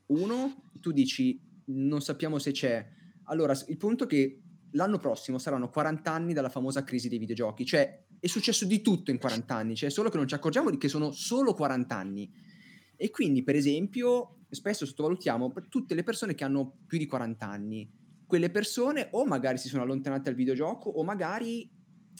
[0.08, 2.86] uno, tu dici non sappiamo se c'è.
[3.26, 4.41] Allora, il punto è che
[4.72, 9.11] l'anno prossimo saranno 40 anni dalla famosa crisi dei videogiochi, cioè è successo di tutto
[9.11, 12.32] in 40 anni, cioè solo che non ci accorgiamo che sono solo 40 anni.
[12.95, 17.91] E quindi, per esempio, spesso sottovalutiamo tutte le persone che hanno più di 40 anni.
[18.26, 21.70] Quelle persone o magari si sono allontanate dal videogioco o magari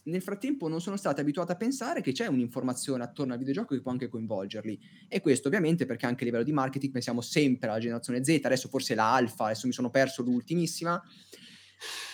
[0.06, 3.82] nel frattempo non sono state abituate a pensare che c'è un'informazione attorno al videogioco che
[3.82, 4.80] può anche coinvolgerli.
[5.08, 8.68] E questo ovviamente perché anche a livello di marketing pensiamo sempre alla generazione Z, adesso
[8.68, 11.02] forse la alfa, adesso mi sono perso l'ultimissima,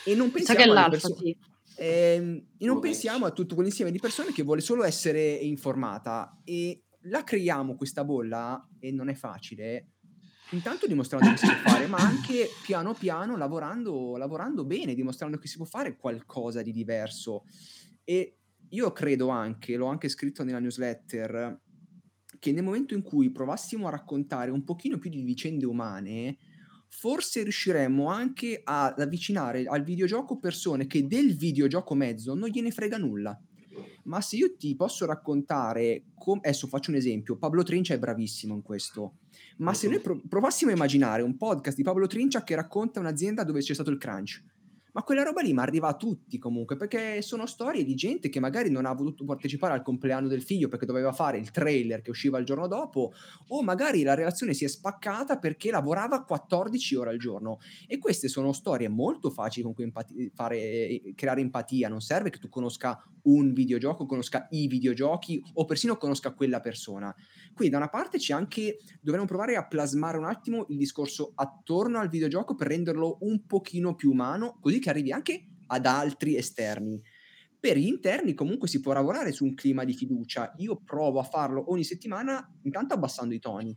[0.05, 1.37] e non pensiamo che l'alfa, perso- sì.
[1.75, 6.83] ehm, e non pensiamo a tutto quell'insieme di persone che vuole solo essere informata e
[7.05, 9.87] la creiamo questa bolla e non è facile
[10.51, 15.47] intanto dimostrando che si può fare, ma anche piano piano lavorando, lavorando bene, dimostrando che
[15.47, 17.45] si può fare qualcosa di diverso.
[18.12, 18.39] E
[18.72, 21.62] io credo anche, l'ho anche scritto nella newsletter,
[22.39, 26.38] che nel momento in cui provassimo a raccontare un pochino più di vicende umane,
[26.89, 32.97] forse riusciremmo anche ad avvicinare al videogioco persone che del videogioco mezzo non gliene frega
[32.97, 33.39] nulla.
[34.03, 38.53] Ma se io ti posso raccontare, com- adesso faccio un esempio, Pablo Trincia è bravissimo
[38.53, 39.20] in questo,
[39.59, 43.45] ma se noi pro- provassimo a immaginare un podcast di Pablo Trincia che racconta un'azienda
[43.45, 44.43] dove c'è stato il crunch,
[44.93, 48.39] ma quella roba lì mi arriva a tutti comunque, perché sono storie di gente che
[48.39, 52.09] magari non ha voluto partecipare al compleanno del figlio perché doveva fare il trailer che
[52.09, 53.13] usciva il giorno dopo,
[53.47, 57.59] o magari la relazione si è spaccata perché lavorava 14 ore al giorno.
[57.87, 61.87] E queste sono storie molto facili con cui empati- fare, creare empatia.
[61.87, 67.13] Non serve che tu conosca un videogioco, conosca i videogiochi o persino conosca quella persona.
[67.53, 71.99] Quindi da una parte c'è anche, dovremmo provare a plasmare un attimo il discorso attorno
[71.99, 77.01] al videogioco per renderlo un pochino più umano, così che arrivi anche ad altri esterni.
[77.57, 80.53] Per gli interni comunque si può lavorare su un clima di fiducia.
[80.57, 83.73] Io provo a farlo ogni settimana, intanto abbassando i toni.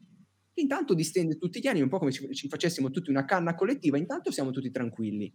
[0.54, 3.98] Intanto distende tutti gli anni, un po' come se ci facessimo tutti una canna collettiva,
[3.98, 5.30] intanto siamo tutti tranquilli.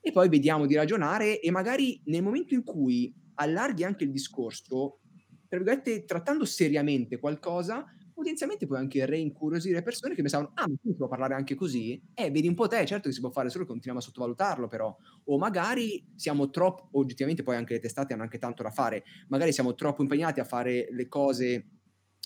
[0.00, 5.00] E poi vediamo di ragionare e magari nel momento in cui allarghi anche il discorso,
[5.48, 5.60] tra
[6.06, 7.84] trattando seriamente qualcosa,
[8.20, 12.00] potenzialmente puoi anche reincuriosire persone che pensavano, ah, ma tu può parlare anche così?
[12.14, 14.68] Eh, vedi un po' te, certo che si può fare, solo che continuiamo a sottovalutarlo
[14.68, 14.94] però.
[15.24, 19.52] O magari siamo troppo, oggettivamente poi anche le testate hanno anche tanto da fare, magari
[19.52, 21.68] siamo troppo impegnati a fare le cose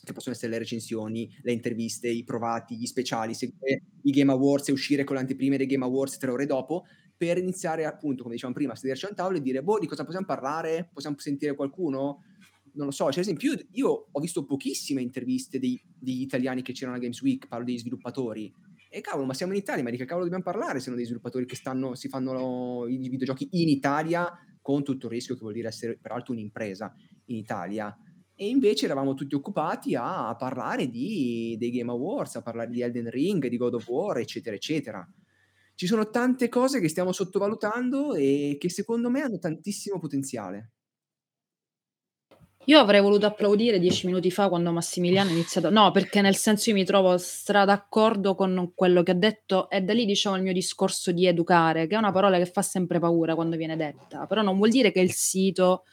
[0.05, 4.69] che possono essere le recensioni, le interviste, i provati, gli speciali, seguire i Game Awards
[4.69, 6.85] e uscire con le anteprime dei Game Awards tre ore dopo,
[7.17, 9.87] per iniziare appunto, come dicevamo prima, a sederci a un tavolo e dire, boh, di
[9.87, 10.91] cosa possiamo parlare?
[10.93, 12.23] Possiamo sentire qualcuno?
[12.75, 16.63] Non lo so, cioè, ad esempio, io, io ho visto pochissime interviste dei, degli italiani
[16.63, 18.53] che c'erano a Games Week, parlo degli sviluppatori.
[18.89, 21.05] E cavolo, ma siamo in Italia, ma di che cavolo dobbiamo parlare se non dei
[21.05, 25.53] sviluppatori che stanno, si fanno i videogiochi in Italia con tutto il rischio che vuol
[25.53, 26.95] dire essere peraltro un'impresa
[27.27, 27.97] in Italia.
[28.37, 33.11] E invece eravamo tutti occupati a parlare di, dei Game Awards, a parlare di Elden
[33.11, 35.09] Ring, di God of War, eccetera, eccetera.
[35.77, 40.74] Ci sono tante cose che stiamo sottovalutando e che secondo me hanno tantissimo potenziale.
[42.67, 45.69] Io avrei voluto applaudire dieci minuti fa quando Massimiliano ha iniziato.
[45.69, 49.83] No, perché nel senso io mi trovo stra d'accordo con quello che ha detto e
[49.83, 52.99] da lì diciamo il mio discorso di educare, che è una parola che fa sempre
[52.99, 55.85] paura quando viene detta, però non vuol dire che il sito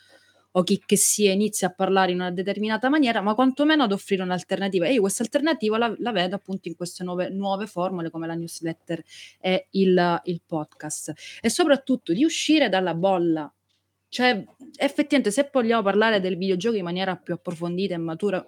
[0.53, 4.23] o chi che sia inizia a parlare in una determinata maniera, ma quantomeno ad offrire
[4.23, 4.85] un'alternativa.
[4.85, 8.33] E io questa alternativa la, la vedo appunto in queste nuove, nuove, formule come la
[8.33, 9.03] newsletter
[9.39, 11.13] e il, il podcast.
[11.41, 13.53] E soprattutto di uscire dalla bolla
[14.11, 14.43] cioè,
[14.75, 18.45] effettivamente, se vogliamo parlare del videogioco in maniera più approfondita e matura,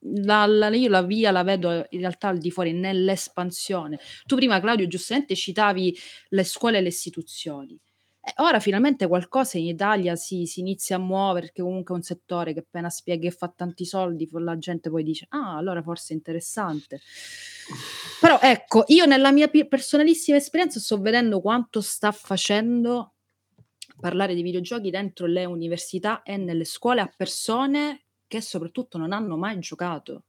[0.00, 3.98] la, la, io la via la vedo in realtà al di fuori, nell'espansione.
[4.26, 5.98] Tu prima, Claudio, giustamente citavi
[6.28, 7.80] le scuole e le istituzioni.
[8.22, 12.04] E ora finalmente qualcosa in Italia si, si, inizia a muovere, perché comunque è un
[12.04, 16.12] settore che appena spiega e fa tanti soldi, la gente poi dice, ah, allora forse
[16.12, 17.00] è interessante.
[18.20, 23.14] Però ecco, io nella mia personalissima esperienza sto vedendo quanto sta facendo
[24.00, 29.36] parlare di videogiochi dentro le università e nelle scuole a persone che soprattutto non hanno
[29.36, 30.24] mai giocato.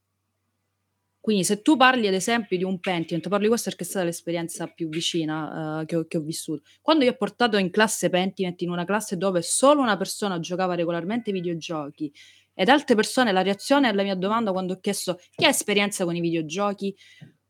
[1.21, 4.05] Quindi se tu parli ad esempio di un Pentiment, parlo di questo perché è stata
[4.05, 6.63] l'esperienza più vicina uh, che, ho, che, ho, vissuto.
[6.81, 10.73] Quando io ho portato in classe Pentiment, in una classe dove solo una persona giocava
[10.73, 12.11] regolarmente videogiochi
[12.55, 16.15] ed altre persone, la reazione alla mia domanda quando ho chiesto chi ha esperienza con
[16.15, 16.95] i videogiochi,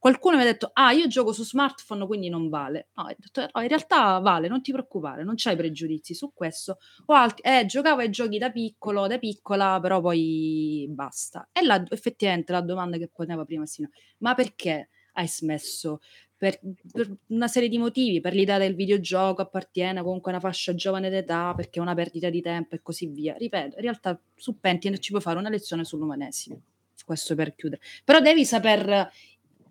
[0.02, 2.88] Qualcuno mi ha detto: "Ah, io gioco su smartphone, quindi non vale".
[2.96, 6.80] No, detto: "No, in realtà vale, non ti preoccupare, non c'hai pregiudizi su questo".
[7.06, 11.48] O altri: "Eh, giocavo ai giochi da piccolo, da piccola, però poi basta".
[11.52, 13.88] E là effettivamente la domanda che poneva prima Sina:
[14.20, 16.00] "Ma perché hai smesso?"
[16.42, 16.60] Per,
[16.92, 21.12] per una serie di motivi, per l'idea del videogioco appartiene comunque a una fascia giovane
[21.12, 23.36] d'età, perché è una perdita di tempo e così via.
[23.38, 26.60] Ripeto, in realtà su Pentiment ci puoi fare una lezione sull'umanesimo.
[27.06, 27.82] Questo per chiudere.
[28.04, 29.12] Però devi saper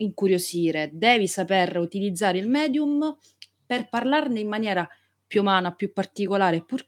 [0.01, 3.17] incuriosire, devi saper utilizzare il medium
[3.65, 4.89] per parlarne in maniera
[5.27, 6.85] più umana, più particolare, pur,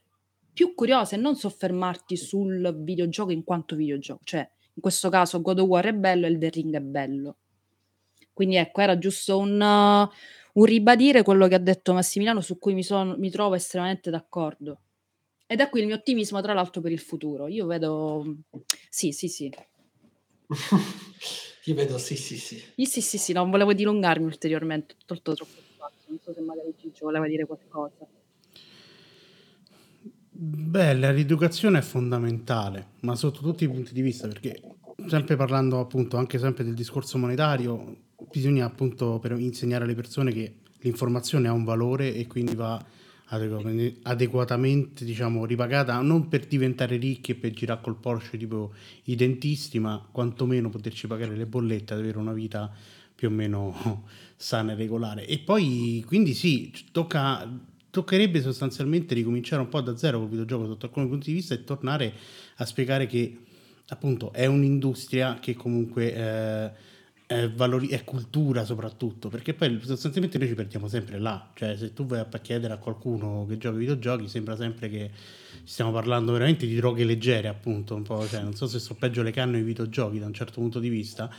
[0.51, 4.21] più curiosa e non soffermarti sul videogioco in quanto videogioco.
[4.23, 7.37] Cioè, in questo caso God of War è bello e il The Ring è bello.
[8.33, 10.09] Quindi ecco, era giusto un, uh,
[10.59, 14.81] un ribadire quello che ha detto Massimiliano, su cui mi, sono, mi trovo estremamente d'accordo.
[15.45, 17.47] E da qui il mio ottimismo tra l'altro per il futuro.
[17.47, 18.25] Io vedo
[18.89, 19.53] sì, sì, sì.
[21.65, 22.61] Io vedo sì, sì, sì.
[22.75, 26.41] Io sì, sì, sì, non volevo dilungarmi ulteriormente, ho tolto troppo spazio, non so se
[26.41, 28.05] magari Gigio voleva dire qualcosa.
[30.35, 34.61] Beh, la rieducazione è fondamentale, ma sotto tutti i punti di vista, perché
[35.07, 37.95] sempre parlando appunto anche sempre del discorso monetario,
[38.29, 42.83] bisogna appunto per insegnare alle persone che l'informazione ha un valore e quindi va
[44.03, 48.73] adeguatamente diciamo ripagata non per diventare ricchi e per girare col Porsche tipo
[49.05, 52.71] i dentisti ma quantomeno poterci pagare le bollette ad avere una vita
[53.15, 54.05] più o meno
[54.35, 55.25] sana e regolare.
[55.25, 60.87] E poi quindi sì tocca toccherebbe sostanzialmente ricominciare un po' da zero col videogioco sotto
[60.87, 62.11] alcuni punti di vista e tornare
[62.55, 63.37] a spiegare che
[63.89, 66.71] appunto è un'industria che comunque eh,
[67.41, 71.93] è, valori- è cultura soprattutto, perché poi sostanzialmente noi ci perdiamo sempre là, cioè se
[71.93, 75.09] tu vai a chiedere a qualcuno che gioca ai videogiochi sembra sempre che
[75.63, 79.21] stiamo parlando veramente di droghe leggere appunto, un po', cioè, non so se so peggio
[79.21, 81.29] le canne ai videogiochi da un certo punto di vista,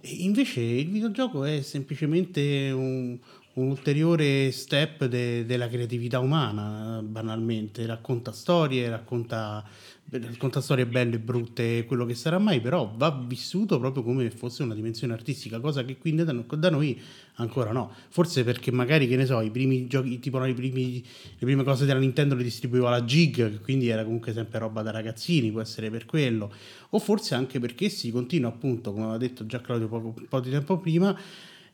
[0.00, 3.16] e invece il videogioco è semplicemente un,
[3.54, 7.86] un ulteriore step de- della creatività umana, banalmente.
[7.86, 9.64] Racconta storie, racconta,
[10.10, 14.74] racconta, storie belle brutte, quello che sarà mai, però va vissuto proprio come fosse una
[14.74, 16.32] dimensione artistica, cosa che qui da,
[16.70, 17.00] noi
[17.36, 17.92] ancora no.
[18.10, 21.86] Forse perché magari, che ne so, i primi giochi, tipo i primi, le prime cose
[21.86, 25.90] della Nintendo le distribuiva la Gig, quindi era comunque sempre roba da ragazzini, può essere
[25.90, 26.52] per quello.
[26.90, 30.40] O forse anche perché si continua appunto, come aveva detto già Claudio poco, un po'
[30.40, 31.18] di tempo prima,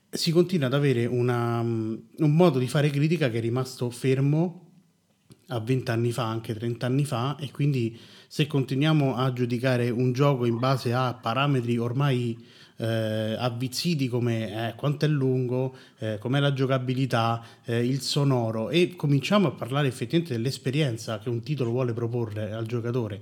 [0.09, 4.67] si continua ad avere una, mm, un modo di fare critica che è rimasto fermo
[5.49, 7.97] a 20 anni fa, anche 30 anni fa, e quindi
[8.31, 12.37] se continuiamo a giudicare un gioco in base a parametri ormai
[12.77, 18.95] eh, avvizziti come eh, quanto è lungo, eh, com'è la giocabilità, eh, il sonoro, e
[18.95, 23.19] cominciamo a parlare effettivamente dell'esperienza che un titolo vuole proporre al giocatore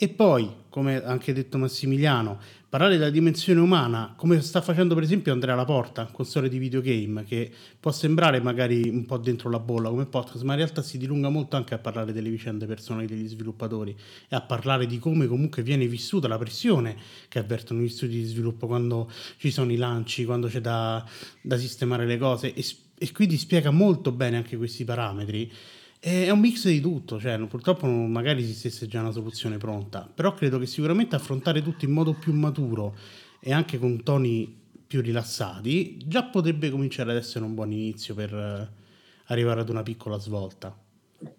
[0.00, 2.38] e poi, come ha anche detto Massimiliano,
[2.68, 7.24] parlare della dimensione umana, come sta facendo per esempio Andrea Laporta con storie di videogame,
[7.24, 10.98] che può sembrare magari un po' dentro la bolla come podcast, ma in realtà si
[10.98, 13.96] dilunga molto anche a parlare delle vicende personali degli sviluppatori
[14.28, 16.96] e a parlare di come comunque viene vissuta la pressione
[17.26, 21.04] che avvertono gli studi di sviluppo quando ci sono i lanci, quando c'è da,
[21.40, 22.64] da sistemare le cose e,
[22.96, 25.50] e quindi spiega molto bene anche questi parametri.
[26.00, 30.58] È un mix di tutto, cioè purtroppo magari esistesse già una soluzione pronta, però credo
[30.58, 32.94] che sicuramente affrontare tutto in modo più maturo
[33.40, 38.32] e anche con toni più rilassati già potrebbe cominciare ad essere un buon inizio per
[38.32, 38.70] eh,
[39.26, 40.76] arrivare ad una piccola svolta.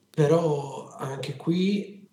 [0.10, 2.06] Però anche qui,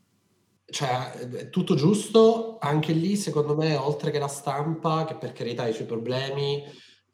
[0.67, 5.69] cioè, tutto giusto, anche lì secondo me, oltre che la stampa, che per carità ha
[5.69, 6.63] i suoi problemi,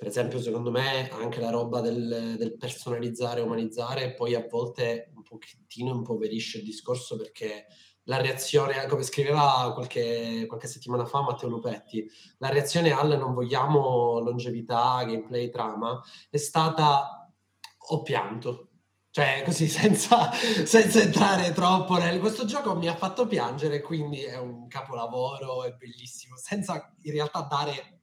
[0.02, 5.94] per esempio, secondo me anche la roba del, del personalizzare, umanizzare, poi a volte pochettino
[5.94, 7.66] impoverisce il discorso perché
[8.04, 12.06] la reazione, come scriveva qualche, qualche, settimana fa Matteo Lupetti,
[12.38, 17.30] la reazione al non vogliamo longevità, gameplay, trama, è stata
[17.86, 18.68] ho pianto.
[19.10, 22.18] Cioè, così, senza, senza entrare troppo nel...
[22.18, 27.42] Questo gioco mi ha fatto piangere, quindi è un capolavoro, è bellissimo, senza in realtà
[27.42, 28.00] dare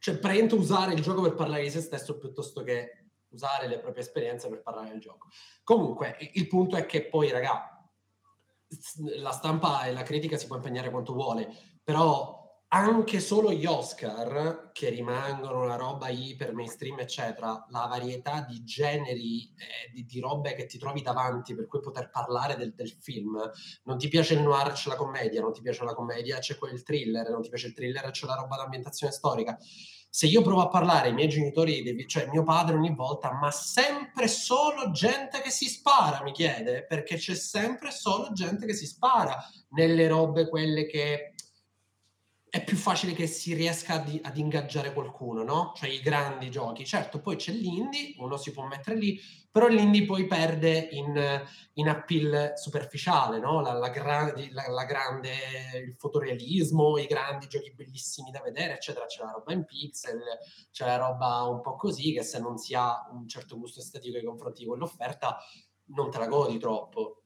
[0.00, 2.99] cioè prendo usare il gioco per parlare di se stesso piuttosto che
[3.30, 5.28] usare le proprie esperienze per parlare del gioco.
[5.64, 7.80] Comunque, il punto è che poi, raga,
[9.16, 11.48] la stampa e la critica si può impegnare quanto vuole,
[11.82, 12.38] però
[12.72, 19.52] anche solo gli Oscar, che rimangono una roba iper mainstream, eccetera, la varietà di generi,
[19.56, 23.40] eh, di, di, robe che ti trovi davanti per cui poter parlare del, del, film.
[23.84, 26.84] Non ti piace il noir, c'è la commedia, non ti piace la commedia, c'è quel
[26.84, 29.58] thriller, non ti piace il thriller, c'è la roba d'ambientazione storica.
[30.12, 34.26] Se io provo a parlare ai miei genitori, cioè mio padre ogni volta, ma sempre
[34.26, 39.36] solo gente che si spara, mi chiede, perché c'è sempre solo gente che si spara
[39.70, 41.34] nelle robe quelle che
[42.50, 45.72] è più facile che si riesca ad, ad, ingaggiare qualcuno, no?
[45.76, 46.84] Cioè i grandi giochi.
[46.84, 49.20] Certo, poi c'è l'indie, uno si può mettere lì,
[49.50, 51.44] però l'indie poi perde in,
[51.74, 53.60] in appeal superficiale, no?
[53.60, 55.30] La, la, gra- la, la, grande,
[55.84, 59.06] il fotorealismo, i grandi giochi bellissimi da vedere, eccetera.
[59.06, 60.20] C'è la roba in pixel,
[60.70, 64.16] c'è la roba un po' così, che se non si ha un certo gusto estetico
[64.16, 65.38] nei confronti di quell'offerta,
[65.86, 67.22] non te la godi troppo.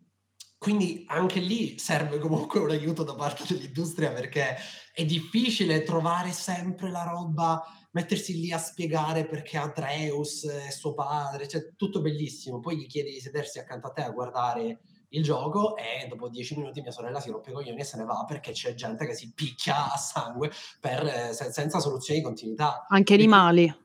[0.56, 4.56] Quindi anche lì serve comunque un aiuto da parte dell'industria perché
[4.94, 11.48] è difficile trovare sempre la roba, mettersi lì a spiegare perché Atreus è suo padre,
[11.48, 12.60] cioè tutto bellissimo.
[12.60, 14.78] Poi gli chiedi di sedersi accanto a te a guardare
[15.08, 18.04] il gioco e dopo dieci minuti mia sorella si rompe i coglioni e se ne
[18.04, 22.86] va perché c'è gente che si picchia a sangue per, eh, senza soluzioni di continuità.
[22.88, 23.83] Anche animali.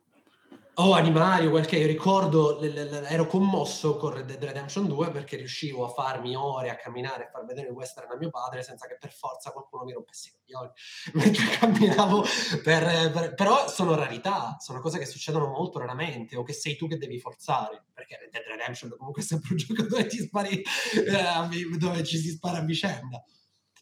[0.82, 5.12] O animali o qualche io ricordo l- l- ero commosso con Red Dead Redemption 2
[5.12, 8.64] perché riuscivo a farmi ore a camminare e far vedere il western a mio padre
[8.64, 10.72] senza che per forza qualcuno mi rompesse i coglioni.
[11.14, 12.24] Mentre camminavo
[12.64, 16.88] per, per, però sono rarità sono cose che succedono molto raramente o che sei tu
[16.88, 21.78] che devi forzare perché Red Dead Redemption comunque è sempre un gioco dove spari eh,
[21.78, 23.22] dove ci si spara a vicenda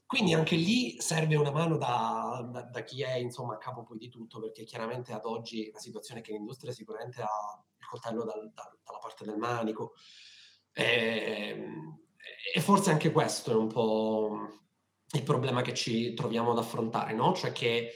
[0.07, 3.97] quindi anche lì serve una mano da, da, da, chi è insomma a capo poi
[3.97, 8.23] di tutto, perché chiaramente ad oggi la situazione è che l'industria sicuramente ha il coltello
[8.23, 9.95] dal, dal, dalla parte del manico.
[10.71, 11.99] E, ehm,
[12.55, 14.47] e, forse anche questo è un po'
[15.11, 17.33] il problema che ci troviamo ad affrontare, no?
[17.33, 17.91] Cioè che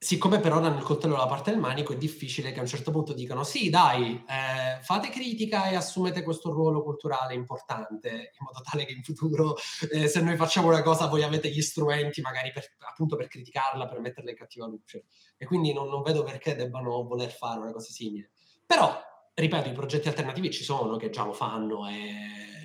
[0.00, 2.92] Siccome per ora il coltello dalla parte del manico, è difficile che a un certo
[2.92, 8.60] punto dicano sì, dai, eh, fate critica e assumete questo ruolo culturale importante, in modo
[8.62, 9.56] tale che in futuro,
[9.90, 13.88] eh, se noi facciamo una cosa, voi avete gli strumenti magari per, appunto per criticarla,
[13.88, 15.06] per metterla in cattiva luce.
[15.36, 18.30] E quindi non, non vedo perché debbano voler fare una cosa simile.
[18.64, 18.96] Però,
[19.34, 22.57] ripeto, i progetti alternativi ci sono, che già lo fanno e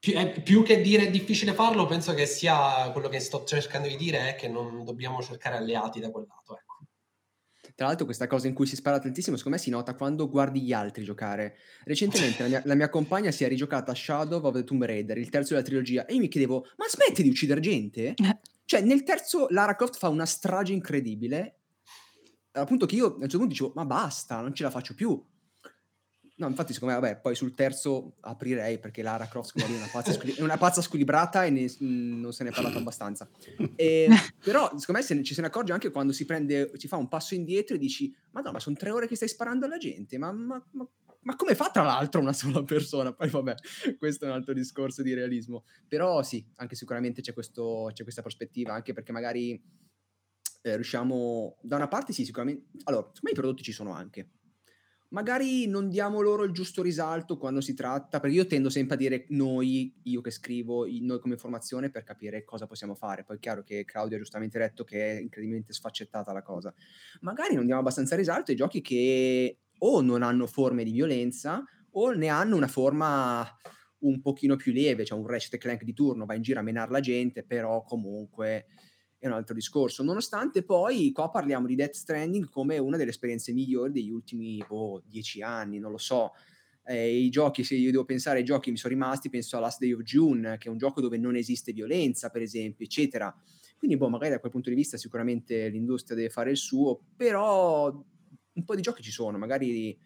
[0.00, 3.86] più, è, più, che dire è difficile farlo, penso che sia quello che sto cercando
[3.86, 6.58] di dire è che non dobbiamo cercare alleati da quel lato.
[6.58, 6.70] Ecco.
[7.74, 10.62] Tra l'altro questa cosa in cui si spara tantissimo, secondo me si nota quando guardi
[10.62, 11.56] gli altri giocare.
[11.84, 15.28] Recentemente la, mia, la mia compagna si è rigiocata Shadow of the Tomb Raider, il
[15.28, 18.14] terzo della trilogia, e io mi chiedevo, ma smetti di uccidere gente?
[18.16, 18.38] Eh.
[18.64, 21.58] Cioè, nel terzo Lara Croft fa una strage incredibile,
[22.52, 25.22] appunto che io a un certo punto dicevo, ma basta, non ce la faccio più.
[26.40, 30.10] No, infatti, secondo me, vabbè, poi sul terzo aprirei perché Lara Croft è una pazza,
[30.10, 33.28] squil- è una pazza squilibrata e ne- non se ne è parlato abbastanza.
[33.76, 34.06] E,
[34.42, 36.96] però, secondo me, se ne- ci se ne accorge anche quando si prende, si fa
[36.96, 39.76] un passo indietro e dici: Ma no, ma sono tre ore che stai sparando alla
[39.76, 40.88] gente, ma, ma, ma,
[41.20, 43.12] ma come fa tra l'altro una sola persona?
[43.12, 43.54] Poi, vabbè,
[43.98, 45.64] questo è un altro discorso di realismo.
[45.86, 49.62] Però, sì, anche sicuramente c'è, questo, c'è questa prospettiva, anche perché magari
[50.62, 52.70] eh, riusciamo, da una parte, sì, sicuramente.
[52.84, 54.30] Allora, secondo me i prodotti ci sono anche
[55.10, 58.98] magari non diamo loro il giusto risalto quando si tratta, perché io tendo sempre a
[58.98, 63.24] dire noi, io che scrivo, noi come informazione per capire cosa possiamo fare.
[63.24, 66.72] Poi è chiaro che Claudio ha giustamente detto che è incredibilmente sfaccettata la cosa.
[67.20, 72.10] Magari non diamo abbastanza risalto ai giochi che o non hanno forme di violenza o
[72.12, 73.46] ne hanno una forma
[74.00, 76.90] un pochino più lieve, cioè un Ratchet Clank di turno, va in giro a menare
[76.90, 78.66] la gente, però comunque
[79.20, 80.02] è un altro discorso.
[80.02, 85.02] Nonostante poi qua parliamo di Death Stranding come una delle esperienze migliori degli ultimi oh,
[85.04, 86.32] dieci anni, non lo so.
[86.86, 89.60] Eh, I giochi, se io devo pensare ai giochi che mi sono rimasti, penso a
[89.60, 93.32] Last Day of June, che è un gioco dove non esiste violenza, per esempio, eccetera.
[93.76, 97.92] Quindi, boh, magari da quel punto di vista sicuramente l'industria deve fare il suo, però
[98.52, 99.98] un po' di giochi ci sono, magari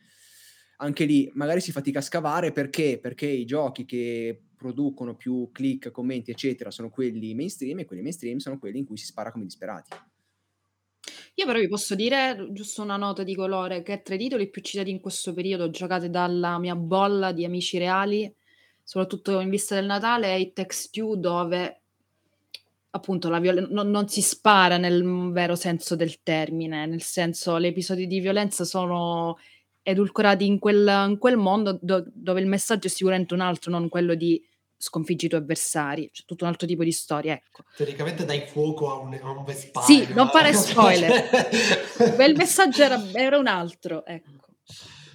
[0.78, 2.98] anche lì magari si fatica a scavare perché?
[3.00, 8.38] Perché i giochi che producono più click, commenti, eccetera, sono quelli mainstream e quelli mainstream
[8.38, 9.90] sono quelli in cui si spara come disperati.
[11.34, 14.62] Io però vi posso dire, giusto una nota di colore, che tra i titoli più
[14.62, 18.32] citati in questo periodo, giocati dalla mia bolla di amici reali,
[18.82, 21.82] soprattutto in vista del Natale, è It Takes Two, dove
[22.90, 27.66] appunto la violen- non, non si spara nel vero senso del termine, nel senso gli
[27.66, 29.36] episodi di violenza sono
[29.84, 33.88] edulcorati in quel, in quel mondo do- dove il messaggio è sicuramente un altro, non
[33.88, 34.42] quello di
[34.76, 37.62] sconfiggi i tuoi avversari, c'è tutto un altro tipo di storia, ecco.
[37.76, 39.86] Teoricamente dai fuoco a un, a un vespaio.
[39.86, 41.48] Sì, non fare spoiler.
[42.26, 44.42] il messaggio era, era, un altro, ecco.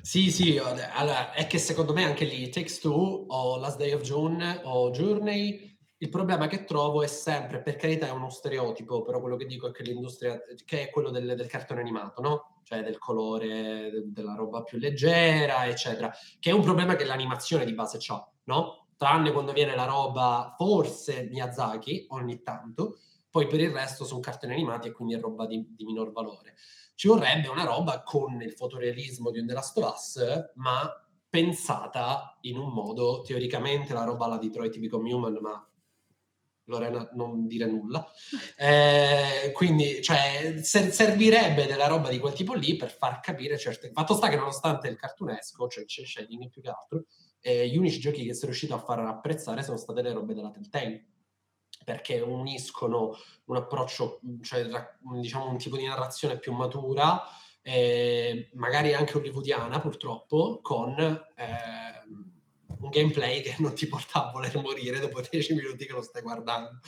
[0.01, 4.01] Sì, sì, allora, è che secondo me anche lì Takes Two o Last Day of
[4.01, 9.19] June o Journey, il problema che trovo è sempre, per carità è uno stereotipo, però
[9.19, 12.58] quello che dico è che l'industria, che è quello del, del cartone animato, no?
[12.69, 17.73] Cioè del colore, della roba più leggera, eccetera, che è un problema che l'animazione di
[17.73, 18.89] base ha, no?
[18.95, 22.99] tranne quando viene la roba, forse Miyazaki, ogni tanto,
[23.31, 26.53] poi per il resto sono cartoni animati e quindi è roba di, di minor valore.
[26.93, 30.87] Ci vorrebbe una roba con il fotorealismo di un The Last of Us, ma
[31.27, 35.68] pensata in un modo, teoricamente la roba alla Detroit Become Human, ma
[36.69, 38.05] Lorena non dire nulla.
[38.55, 43.91] Eh, quindi, cioè, ser- servirebbe della roba di quel tipo lì per far capire certe...
[43.91, 47.05] Fatto sta che nonostante il cartunesco, cioè c'è shading più che altro,
[47.41, 50.51] eh, gli unici giochi che sono riuscito a far apprezzare sono state le robe della
[50.51, 51.05] Telltale
[51.83, 53.15] perché uniscono
[53.45, 54.67] un approccio, cioè
[55.13, 57.23] diciamo un tipo di narrazione più matura,
[57.61, 61.98] eh, magari anche hollywoodiana purtroppo, con eh,
[62.79, 66.21] un gameplay che non ti porta a voler morire dopo 10 minuti che lo stai
[66.21, 66.79] guardando.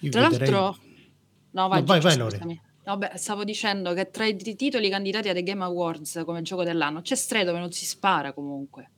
[0.00, 0.50] Io Tra vedrei...
[0.50, 0.82] l'altro,
[1.50, 2.38] no, vai, no, vai, vai Lore.
[2.84, 7.14] Vabbè, stavo dicendo che tra i titoli candidati alle Game Awards come gioco dell'anno c'è
[7.14, 8.90] Stray dove non si spara comunque.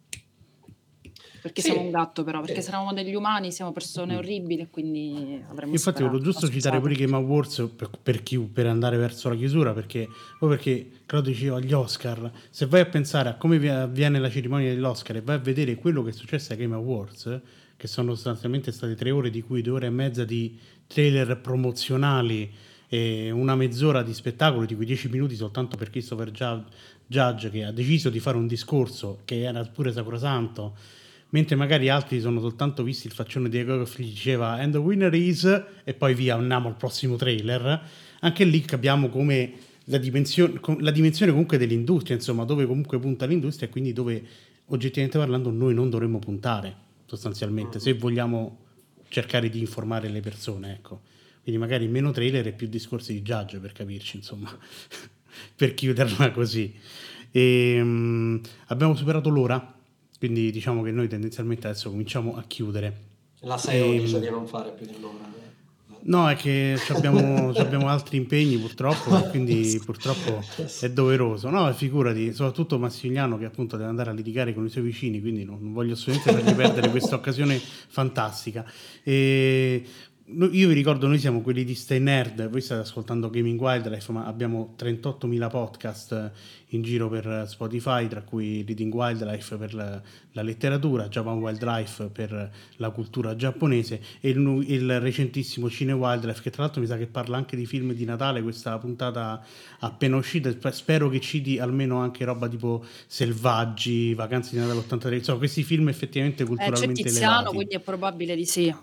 [1.43, 1.71] Perché sì.
[1.71, 2.63] siamo un gatto però, perché sì.
[2.63, 4.19] se eravamo degli umani siamo persone mm.
[4.19, 8.39] orribili e quindi avremmo Infatti volevo giusto citare pure i Game Awards per, per, chi,
[8.39, 12.87] per, andare verso la chiusura, perché poi perché Claudio diceva agli Oscar, se vai a
[12.87, 16.53] pensare a come avviene la cerimonia dell'Oscar e vai a vedere quello che è successo
[16.53, 17.41] ai Game Awards,
[17.77, 22.51] che sono sostanzialmente state tre ore, di cui due ore e mezza di trailer promozionali
[22.89, 27.73] e una mezz'ora di spettacolo, di cui dieci minuti soltanto per Christopher Judge, che ha
[27.73, 30.77] deciso di fare un discorso che era pure sacrosanto
[31.33, 35.13] mentre magari altri sono soltanto visti il faccione di Egoff gli diceva and the winner
[35.15, 35.45] is
[35.85, 37.83] e poi via andiamo al prossimo trailer.
[38.21, 39.53] Anche lì capiamo come
[39.85, 44.23] la dimensione, la dimensione comunque dell'industria insomma dove comunque punta l'industria e quindi dove
[44.67, 46.77] oggettivamente parlando noi non dovremmo puntare
[47.07, 48.59] sostanzialmente se vogliamo
[49.09, 51.01] cercare di informare le persone ecco.
[51.43, 54.55] Quindi magari meno trailer e più discorsi di judge per capirci insomma
[55.57, 56.75] per chiuderla così.
[57.31, 59.81] E, um, abbiamo superato l'ora
[60.23, 62.97] quindi diciamo che noi tendenzialmente adesso cominciamo a chiudere.
[63.41, 65.31] La 6 dice di non fare più di un'ora.
[66.05, 70.41] No, è che abbiamo, abbiamo, altri impegni purtroppo, quindi purtroppo
[70.81, 71.51] è doveroso.
[71.51, 75.43] No, figurati, soprattutto Massimiliano che appunto deve andare a litigare con i suoi vicini, quindi
[75.43, 78.65] non, non voglio assolutamente fargli perdere questa occasione fantastica.
[79.03, 79.85] E
[80.35, 84.25] io vi ricordo, noi siamo quelli di Stay Nerd, voi state ascoltando Gaming Wildlife, ma
[84.25, 86.31] abbiamo 38.000 podcast
[86.69, 90.01] in giro per Spotify, tra cui Reading Wildlife per la,
[90.33, 96.51] la letteratura, Japan Wildlife per la cultura giapponese e il, il, recentissimo Cine Wildlife, che
[96.51, 99.45] tra l'altro mi sa che parla anche di film di Natale, questa puntata
[99.81, 105.39] appena uscita, spero che citi almeno anche roba tipo Selvaggi, Vacanze di Natale 83, insomma
[105.39, 107.55] questi film effettivamente culturalmente eh, c'è Tiziano, elevati.
[107.55, 108.75] quindi è probabile di sì.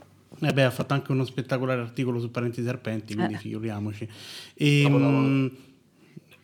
[0.41, 3.37] Eh beh, ha fatto anche uno spettacolare articolo su Parenti Serpenti, quindi eh.
[3.37, 4.07] figuriamoci.
[4.53, 5.51] E,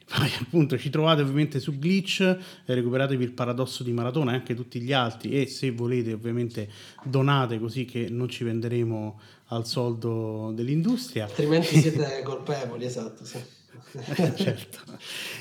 [0.05, 4.53] poi appunto ci trovate ovviamente su Glitch, eh, recuperatevi il paradosso di Maratona e anche
[4.53, 6.69] tutti gli altri e se volete ovviamente
[7.03, 11.25] donate così che non ci venderemo al soldo dell'industria.
[11.25, 13.25] Altrimenti siete colpevoli, esatto.
[13.25, 13.39] Sì.
[14.35, 14.79] certo.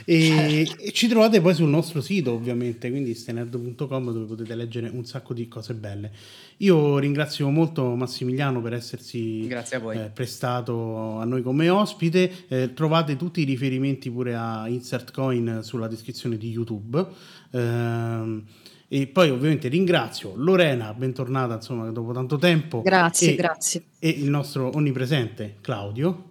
[0.05, 5.05] E, e, ci trovate poi sul nostro sito ovviamente, quindi stenerd.com dove potete leggere un
[5.05, 6.11] sacco di cose belle.
[6.59, 12.31] Io ringrazio molto Massimiliano per essersi eh, prestato a noi come ospite.
[12.49, 17.07] Eh, trovate tutti i riferimenti pure a Insert Coin sulla descrizione di YouTube.
[17.51, 18.43] Eh,
[18.87, 22.83] e poi ovviamente ringrazio Lorena, bentornata insomma dopo tanto tempo.
[22.83, 23.85] Grazie, e, grazie.
[23.99, 26.31] E il nostro onnipresente Claudio.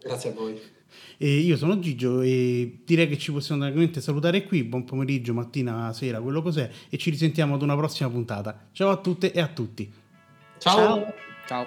[0.00, 0.76] Grazie a voi.
[1.20, 4.62] E io sono Gigio e direi che ci possiamo veramente salutare qui.
[4.62, 6.70] Buon pomeriggio, mattina, sera, quello cos'è.
[6.88, 8.68] E ci risentiamo ad una prossima puntata.
[8.70, 9.92] Ciao a tutte e a tutti.
[10.58, 11.12] Ciao.
[11.46, 11.66] Ciao.